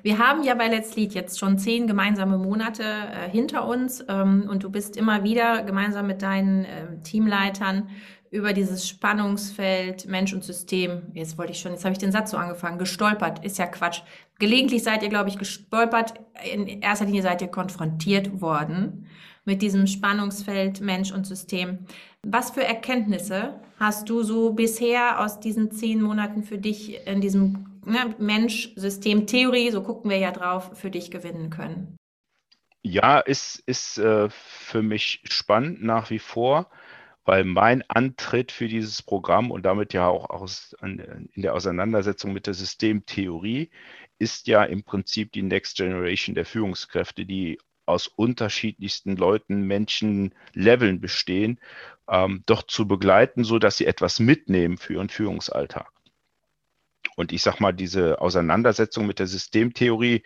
Wir 0.02 0.20
haben 0.20 0.44
ja 0.44 0.54
bei 0.54 0.68
Let's 0.68 0.96
Lead 0.96 1.14
jetzt 1.14 1.40
schon 1.40 1.58
zehn 1.58 1.88
gemeinsame 1.88 2.38
Monate 2.38 2.84
äh, 2.84 3.30
hinter 3.30 3.68
uns 3.68 4.04
ähm, 4.08 4.48
und 4.50 4.64
du 4.64 4.70
bist 4.70 4.98
immer 4.98 5.24
wieder 5.24 5.64
gemeinsam 5.64 6.08
mit 6.08 6.22
deinen 6.22 6.66
äh, 6.66 7.02
Teamleitern 7.02 7.90
über 8.30 8.54
dieses 8.54 8.88
Spannungsfeld 8.88 10.08
Mensch 10.08 10.34
und 10.34 10.44
System, 10.44 11.04
jetzt 11.14 11.38
wollte 11.38 11.54
ich 11.54 11.60
schon, 11.60 11.72
jetzt 11.72 11.86
habe 11.86 11.94
ich 11.94 12.00
den 12.00 12.12
Satz 12.12 12.32
so 12.32 12.38
angefangen, 12.38 12.78
gestolpert, 12.78 13.44
ist 13.46 13.58
ja 13.58 13.66
Quatsch. 13.66 14.02
Gelegentlich 14.40 14.84
seid 14.84 15.04
ihr, 15.04 15.10
glaube 15.10 15.30
ich, 15.30 15.38
gestolpert, 15.38 16.16
in 16.44 16.68
erster 16.68 17.06
Linie 17.06 17.22
seid 17.22 17.42
ihr 17.42 17.48
konfrontiert 17.48 18.42
worden 18.42 19.08
mit 19.46 19.62
diesem 19.62 19.88
Spannungsfeld 19.88 20.82
Mensch 20.82 21.12
und 21.12 21.26
System. 21.26 21.86
Was 22.24 22.52
für 22.52 22.64
Erkenntnisse 22.64 23.60
hast 23.80 24.10
du 24.10 24.24
so 24.24 24.54
bisher 24.54 25.20
aus 25.24 25.40
diesen 25.40 25.72
zehn 25.72 26.02
Monaten 26.02 26.44
für 26.44 26.58
dich 26.58 27.06
in 27.08 27.22
diesem 27.22 27.80
ne, 27.86 28.16
Mensch-System-Theorie, 28.18 29.72
so 29.72 29.82
gucken 29.84 30.10
wir 30.10 30.18
ja 30.18 30.32
drauf, 30.32 30.72
für 30.74 30.90
dich 30.90 31.12
gewinnen 31.12 31.52
können? 31.52 31.96
Ja, 32.82 33.20
ist, 33.20 33.64
ist 33.66 33.98
äh, 33.98 34.30
für 34.30 34.82
mich 34.82 35.22
spannend 35.24 35.84
nach 35.84 36.10
wie 36.10 36.20
vor, 36.20 36.70
weil 37.24 37.44
mein 37.44 37.84
Antritt 37.88 38.52
für 38.52 38.68
dieses 38.68 39.02
Programm 39.02 39.50
und 39.50 39.64
damit 39.64 39.94
ja 39.94 40.08
auch 40.08 40.30
aus, 40.30 40.76
in 40.82 41.28
der 41.36 41.56
Auseinandersetzung 41.56 42.34
mit 42.34 42.46
der 42.46 42.54
Systemtheorie 42.54 43.72
ist 44.20 44.48
ja 44.48 44.64
im 44.64 44.84
Prinzip 44.84 45.32
die 45.32 45.42
Next 45.42 45.78
Generation 45.78 46.36
der 46.36 46.46
Führungskräfte, 46.46 47.26
die 47.26 47.58
aus 47.86 48.08
unterschiedlichsten 48.08 49.16
Leuten, 49.16 49.62
Menschen, 49.62 50.34
Leveln 50.54 51.02
bestehen, 51.02 51.60
ähm, 52.10 52.44
doch 52.46 52.64
zu 52.64 52.88
begleiten, 52.88 53.44
so 53.44 53.60
dass 53.60 53.78
sie 53.78 53.86
etwas 53.86 54.20
mitnehmen 54.20 54.78
für 54.78 54.94
ihren 54.94 55.10
Führungsalltag. 55.10 55.92
Und 57.16 57.32
ich 57.32 57.42
sage 57.42 57.58
mal, 57.62 57.72
diese 57.72 58.22
Auseinandersetzung 58.22 59.08
mit 59.08 59.20
der 59.20 59.28
Systemtheorie, 59.28 60.24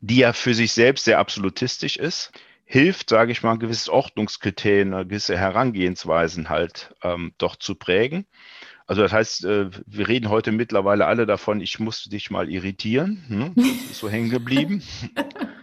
die 0.00 0.16
ja 0.18 0.32
für 0.32 0.54
sich 0.54 0.72
selbst 0.72 1.04
sehr 1.04 1.18
absolutistisch 1.18 1.96
ist, 1.96 2.32
hilft, 2.64 3.10
sage 3.10 3.32
ich 3.32 3.42
mal, 3.42 3.52
ein 3.52 3.58
gewisses 3.58 3.88
Ordnungskriterien, 3.88 4.92
gewisse 4.92 5.36
Herangehensweisen 5.36 6.48
halt 6.48 6.94
ähm, 7.02 7.32
doch 7.38 7.56
zu 7.56 7.74
prägen. 7.74 8.26
Also 8.86 9.02
das 9.02 9.12
heißt, 9.12 9.44
äh, 9.44 9.70
wir 9.86 10.08
reden 10.08 10.28
heute 10.28 10.52
mittlerweile 10.52 11.06
alle 11.06 11.26
davon, 11.26 11.60
ich 11.60 11.78
musste 11.80 12.10
dich 12.10 12.30
mal 12.30 12.50
irritieren. 12.50 13.24
Hm? 13.28 13.52
Das 13.56 13.90
ist 13.90 13.98
so 13.98 14.08
hängen 14.08 14.30
geblieben. 14.30 14.82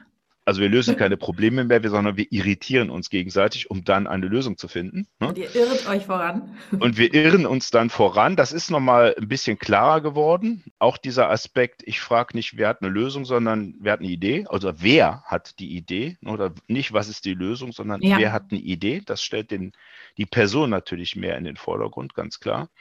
Also 0.49 0.61
wir 0.61 0.69
lösen 0.69 0.97
keine 0.97 1.15
Probleme 1.15 1.63
mehr, 1.63 1.87
sondern 1.87 2.17
wir 2.17 2.25
irritieren 2.31 2.89
uns 2.89 3.11
gegenseitig, 3.11 3.69
um 3.69 3.83
dann 3.83 4.07
eine 4.07 4.25
Lösung 4.25 4.57
zu 4.57 4.67
finden. 4.67 5.07
Ne? 5.19 5.27
Und 5.27 5.37
ihr 5.37 5.55
irrt 5.55 5.87
euch 5.87 6.07
voran. 6.07 6.57
Und 6.79 6.97
wir 6.97 7.13
irren 7.13 7.45
uns 7.45 7.69
dann 7.69 7.91
voran. 7.91 8.35
Das 8.35 8.51
ist 8.51 8.71
nochmal 8.71 9.13
ein 9.15 9.27
bisschen 9.27 9.59
klarer 9.59 10.01
geworden. 10.01 10.63
Auch 10.79 10.97
dieser 10.97 11.29
Aspekt, 11.29 11.83
ich 11.85 11.99
frage 11.99 12.35
nicht, 12.35 12.57
wer 12.57 12.69
hat 12.69 12.81
eine 12.81 12.89
Lösung, 12.89 13.25
sondern 13.25 13.75
wer 13.79 13.93
hat 13.93 13.99
eine 13.99 14.09
Idee. 14.09 14.47
Also 14.49 14.73
wer 14.77 15.21
hat 15.21 15.59
die 15.59 15.77
Idee? 15.77 16.17
Oder 16.25 16.51
nicht, 16.67 16.93
was 16.93 17.09
ist 17.09 17.25
die 17.25 17.35
Lösung, 17.35 17.71
sondern 17.71 18.01
ja. 18.01 18.17
wer 18.17 18.33
hat 18.33 18.45
eine 18.49 18.59
Idee. 18.59 19.03
Das 19.05 19.21
stellt 19.21 19.51
den, 19.51 19.73
die 20.17 20.25
Person 20.25 20.71
natürlich 20.71 21.15
mehr 21.15 21.37
in 21.37 21.43
den 21.43 21.57
Vordergrund, 21.57 22.15
ganz 22.15 22.39
klar. 22.39 22.71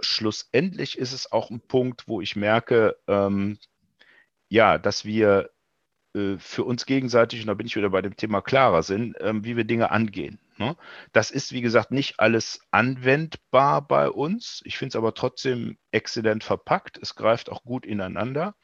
Schlussendlich 0.00 0.98
ist 0.98 1.14
es 1.14 1.32
auch 1.32 1.48
ein 1.48 1.62
Punkt, 1.66 2.06
wo 2.06 2.20
ich 2.20 2.36
merke, 2.36 2.98
ähm, 3.08 3.56
ja, 4.50 4.76
dass 4.76 5.06
wir 5.06 5.48
für 6.38 6.64
uns 6.64 6.84
gegenseitig, 6.84 7.40
und 7.40 7.46
da 7.46 7.54
bin 7.54 7.66
ich 7.66 7.76
wieder 7.76 7.90
bei 7.90 8.02
dem 8.02 8.16
Thema 8.16 8.42
klarer 8.42 8.82
sind, 8.82 9.16
ähm, 9.20 9.44
wie 9.44 9.56
wir 9.56 9.64
Dinge 9.64 9.90
angehen. 9.90 10.38
Ne? 10.58 10.76
Das 11.12 11.30
ist, 11.30 11.52
wie 11.52 11.62
gesagt, 11.62 11.90
nicht 11.90 12.20
alles 12.20 12.60
anwendbar 12.70 13.86
bei 13.86 14.10
uns. 14.10 14.60
Ich 14.64 14.76
finde 14.76 14.90
es 14.90 14.96
aber 14.96 15.14
trotzdem 15.14 15.78
exzellent 15.90 16.44
verpackt. 16.44 16.98
Es 17.00 17.14
greift 17.14 17.50
auch 17.50 17.64
gut 17.64 17.86
ineinander. 17.86 18.54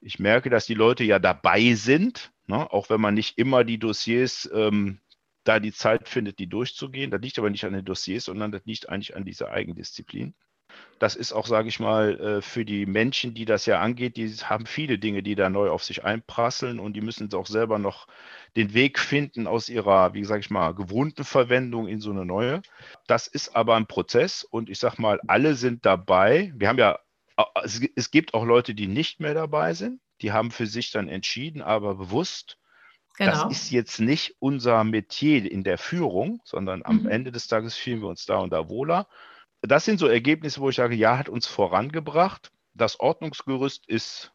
Ich 0.00 0.18
merke, 0.18 0.50
dass 0.50 0.66
die 0.66 0.74
Leute 0.74 1.04
ja 1.04 1.18
dabei 1.18 1.74
sind, 1.74 2.32
ne? 2.46 2.70
auch 2.70 2.90
wenn 2.90 3.00
man 3.00 3.14
nicht 3.14 3.38
immer 3.38 3.64
die 3.64 3.78
Dossiers 3.78 4.48
ähm, 4.52 5.00
da 5.44 5.60
die 5.60 5.72
Zeit 5.72 6.08
findet, 6.08 6.38
die 6.38 6.48
durchzugehen. 6.48 7.10
Das 7.10 7.22
liegt 7.22 7.38
aber 7.38 7.50
nicht 7.50 7.64
an 7.64 7.72
den 7.72 7.84
Dossiers, 7.84 8.24
sondern 8.24 8.52
das 8.52 8.62
liegt 8.66 8.88
eigentlich 8.90 9.16
an 9.16 9.24
dieser 9.24 9.50
Eigendisziplin. 9.50 10.34
Das 10.98 11.14
ist 11.14 11.32
auch, 11.32 11.46
sage 11.46 11.68
ich 11.68 11.78
mal, 11.78 12.18
äh, 12.18 12.42
für 12.42 12.64
die 12.64 12.84
Menschen, 12.84 13.32
die 13.34 13.44
das 13.44 13.66
ja 13.66 13.80
angeht, 13.80 14.16
die 14.16 14.28
haben 14.28 14.66
viele 14.66 14.98
Dinge, 14.98 15.22
die 15.22 15.36
da 15.36 15.48
neu 15.48 15.70
auf 15.70 15.84
sich 15.84 16.04
einprasseln 16.04 16.80
und 16.80 16.94
die 16.94 17.00
müssen 17.00 17.32
auch 17.34 17.46
selber 17.46 17.78
noch 17.78 18.08
den 18.56 18.74
Weg 18.74 18.98
finden 18.98 19.46
aus 19.46 19.68
ihrer, 19.68 20.14
wie 20.14 20.24
sage 20.24 20.40
ich 20.40 20.50
mal, 20.50 20.74
gewohnten 20.74 21.24
Verwendung 21.24 21.86
in 21.86 22.00
so 22.00 22.10
eine 22.10 22.24
neue. 22.24 22.62
Das 23.06 23.28
ist 23.28 23.54
aber 23.54 23.76
ein 23.76 23.86
Prozess 23.86 24.42
und 24.42 24.68
ich 24.68 24.80
sage 24.80 25.00
mal, 25.00 25.20
alle 25.28 25.54
sind 25.54 25.86
dabei. 25.86 26.52
Wir 26.56 26.68
haben 26.68 26.78
ja, 26.78 26.98
es 27.94 28.10
gibt 28.10 28.34
auch 28.34 28.44
Leute, 28.44 28.74
die 28.74 28.88
nicht 28.88 29.20
mehr 29.20 29.34
dabei 29.34 29.74
sind. 29.74 30.00
Die 30.20 30.32
haben 30.32 30.50
für 30.50 30.66
sich 30.66 30.90
dann 30.90 31.08
entschieden, 31.08 31.62
aber 31.62 31.94
bewusst, 31.94 32.58
Genau. 33.16 33.32
Das 33.32 33.50
ist 33.50 33.70
jetzt 33.72 33.98
nicht 33.98 34.36
unser 34.38 34.84
Metier 34.84 35.50
in 35.50 35.64
der 35.64 35.76
Führung, 35.76 36.40
sondern 36.44 36.84
am 36.84 37.00
mhm. 37.00 37.08
Ende 37.08 37.32
des 37.32 37.48
Tages 37.48 37.74
fühlen 37.74 38.00
wir 38.00 38.06
uns 38.06 38.26
da 38.26 38.38
und 38.38 38.52
da 38.52 38.68
wohler 38.68 39.08
das 39.62 39.84
sind 39.84 39.98
so 39.98 40.06
Ergebnisse, 40.06 40.60
wo 40.60 40.68
ich 40.68 40.76
sage, 40.76 40.94
ja, 40.94 41.18
hat 41.18 41.28
uns 41.28 41.46
vorangebracht. 41.46 42.52
Das 42.74 43.00
Ordnungsgerüst 43.00 43.88
ist 43.88 44.32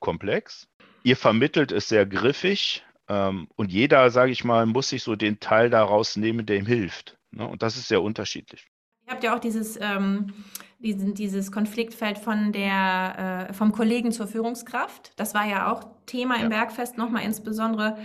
komplex. 0.00 0.68
Ihr 1.02 1.16
vermittelt 1.16 1.72
es 1.72 1.88
sehr 1.88 2.04
griffig 2.06 2.84
ähm, 3.08 3.48
und 3.56 3.72
jeder, 3.72 4.10
sage 4.10 4.32
ich 4.32 4.44
mal, 4.44 4.66
muss 4.66 4.88
sich 4.88 5.02
so 5.02 5.16
den 5.16 5.40
Teil 5.40 5.70
daraus 5.70 6.16
nehmen, 6.16 6.46
der 6.46 6.56
ihm 6.56 6.66
hilft. 6.66 7.18
Ne? 7.30 7.46
Und 7.46 7.62
das 7.62 7.76
ist 7.76 7.88
sehr 7.88 8.02
unterschiedlich. 8.02 8.66
Ihr 9.06 9.12
habt 9.12 9.24
ja 9.24 9.36
auch 9.36 9.40
dieses, 9.40 9.78
ähm, 9.80 10.32
diesen, 10.78 11.14
dieses 11.14 11.50
Konfliktfeld 11.50 12.18
von 12.18 12.52
der, 12.52 13.48
äh, 13.48 13.52
vom 13.52 13.72
Kollegen 13.72 14.12
zur 14.12 14.26
Führungskraft. 14.26 15.12
Das 15.16 15.34
war 15.34 15.46
ja 15.46 15.72
auch 15.72 15.84
Thema 16.06 16.36
ja. 16.36 16.44
im 16.44 16.50
Bergfest 16.50 16.98
nochmal 16.98 17.24
insbesondere 17.24 17.96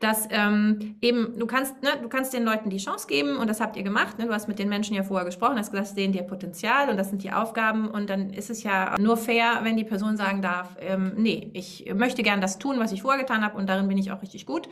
dass 0.00 0.28
ähm, 0.30 0.96
eben 1.00 1.38
du 1.38 1.46
kannst, 1.46 1.82
ne, 1.82 1.90
du 2.00 2.08
kannst 2.08 2.32
den 2.32 2.44
Leuten 2.44 2.70
die 2.70 2.78
Chance 2.78 3.06
geben 3.06 3.36
und 3.36 3.48
das 3.48 3.60
habt 3.60 3.76
ihr 3.76 3.82
gemacht. 3.82 4.18
Ne? 4.18 4.26
Du 4.26 4.32
hast 4.32 4.48
mit 4.48 4.58
den 4.58 4.68
Menschen 4.68 4.94
ja 4.94 5.02
vorher 5.02 5.24
gesprochen, 5.24 5.58
hast 5.58 5.70
gesagt, 5.70 5.88
sehen 5.88 6.12
dir 6.12 6.22
Potenzial 6.22 6.88
und 6.90 6.96
das 6.96 7.10
sind 7.10 7.22
die 7.22 7.32
Aufgaben 7.32 7.88
und 7.88 8.10
dann 8.10 8.30
ist 8.30 8.50
es 8.50 8.62
ja 8.62 8.96
nur 8.98 9.16
fair, 9.16 9.60
wenn 9.62 9.76
die 9.76 9.84
Person 9.84 10.16
sagen 10.16 10.42
darf, 10.42 10.76
ähm, 10.80 11.12
nee, 11.16 11.50
ich 11.54 11.92
möchte 11.94 12.22
gern 12.22 12.40
das 12.40 12.58
tun, 12.58 12.78
was 12.78 12.92
ich 12.92 13.02
vorher 13.02 13.20
getan 13.20 13.44
habe 13.44 13.56
und 13.56 13.68
darin 13.68 13.88
bin 13.88 13.98
ich 13.98 14.12
auch 14.12 14.22
richtig 14.22 14.46
gut. 14.46 14.68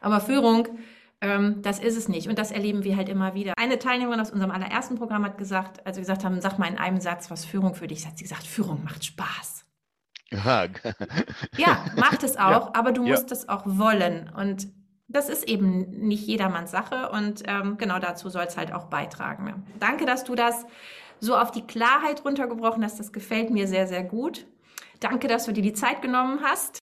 Aber 0.00 0.20
Führung, 0.20 0.68
ähm, 1.20 1.62
das 1.62 1.78
ist 1.78 1.96
es 1.96 2.08
nicht 2.08 2.28
und 2.28 2.38
das 2.38 2.50
erleben 2.50 2.84
wir 2.84 2.96
halt 2.96 3.08
immer 3.08 3.34
wieder. 3.34 3.52
Eine 3.56 3.78
Teilnehmerin 3.78 4.20
aus 4.20 4.30
unserem 4.30 4.50
allerersten 4.50 4.96
Programm 4.96 5.24
hat 5.24 5.38
gesagt, 5.38 5.86
als 5.86 5.96
wir 5.96 6.02
gesagt 6.02 6.24
haben, 6.24 6.40
sag 6.40 6.58
mal 6.58 6.68
in 6.68 6.78
einem 6.78 7.00
Satz, 7.00 7.30
was 7.30 7.44
Führung 7.44 7.74
für 7.74 7.86
dich 7.86 7.98
ist, 7.98 8.06
hat 8.06 8.18
sie 8.18 8.24
gesagt, 8.24 8.46
Führung 8.46 8.84
macht 8.84 9.04
Spaß. 9.04 9.64
Ja, 11.56 11.84
macht 11.96 12.22
es 12.22 12.36
auch, 12.36 12.66
ja. 12.66 12.70
aber 12.74 12.92
du 12.92 13.02
musst 13.04 13.30
ja. 13.30 13.36
es 13.36 13.48
auch 13.48 13.62
wollen. 13.66 14.30
Und 14.34 14.68
das 15.08 15.28
ist 15.28 15.48
eben 15.48 15.90
nicht 16.06 16.26
jedermanns 16.26 16.70
Sache 16.70 17.10
und 17.10 17.42
ähm, 17.46 17.76
genau 17.78 17.98
dazu 17.98 18.28
soll 18.30 18.44
es 18.44 18.56
halt 18.56 18.72
auch 18.72 18.84
beitragen. 18.84 19.64
Danke, 19.80 20.06
dass 20.06 20.24
du 20.24 20.36
das 20.36 20.64
so 21.18 21.36
auf 21.36 21.50
die 21.50 21.62
Klarheit 21.62 22.24
runtergebrochen 22.24 22.84
hast. 22.84 23.00
Das 23.00 23.12
gefällt 23.12 23.50
mir 23.50 23.66
sehr, 23.66 23.86
sehr 23.88 24.04
gut. 24.04 24.46
Danke, 25.00 25.26
dass 25.26 25.46
du 25.46 25.52
dir 25.52 25.62
die 25.62 25.72
Zeit 25.72 26.00
genommen 26.00 26.40
hast. 26.42 26.78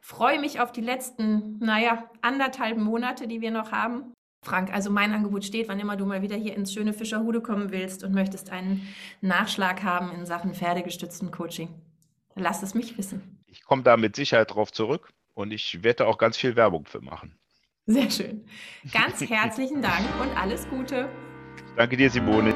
Freue 0.00 0.40
mich 0.40 0.60
auf 0.60 0.72
die 0.72 0.80
letzten, 0.80 1.58
naja, 1.58 2.10
anderthalb 2.22 2.78
Monate, 2.78 3.26
die 3.26 3.40
wir 3.40 3.50
noch 3.50 3.72
haben. 3.72 4.12
Frank, 4.44 4.72
also 4.72 4.90
mein 4.90 5.12
Angebot 5.12 5.44
steht, 5.44 5.68
wann 5.68 5.80
immer 5.80 5.96
du 5.96 6.04
mal 6.04 6.22
wieder 6.22 6.36
hier 6.36 6.54
ins 6.54 6.72
schöne 6.72 6.92
Fischerhude 6.92 7.40
kommen 7.40 7.70
willst 7.70 8.04
und 8.04 8.12
möchtest 8.12 8.50
einen 8.50 8.86
Nachschlag 9.22 9.82
haben 9.82 10.12
in 10.12 10.26
Sachen 10.26 10.54
pferdegestützten 10.54 11.30
Coaching. 11.30 11.68
Lass 12.34 12.62
es 12.62 12.74
mich 12.74 12.98
wissen. 12.98 13.42
ich 13.46 13.64
komme 13.64 13.82
da 13.82 13.96
mit 13.96 14.16
Sicherheit 14.16 14.50
drauf 14.54 14.72
zurück 14.72 15.10
und 15.34 15.52
ich 15.52 15.82
werde 15.82 16.06
auch 16.06 16.18
ganz 16.18 16.36
viel 16.36 16.56
Werbung 16.56 16.84
für 16.84 17.00
machen. 17.00 17.38
Sehr 17.86 18.10
schön. 18.10 18.46
Ganz 18.92 19.20
herzlichen 19.20 19.82
Dank 19.82 20.06
und 20.20 20.36
alles 20.36 20.68
Gute. 20.68 21.08
Danke 21.76 21.96
dir, 21.96 22.10
Simone. 22.10 22.54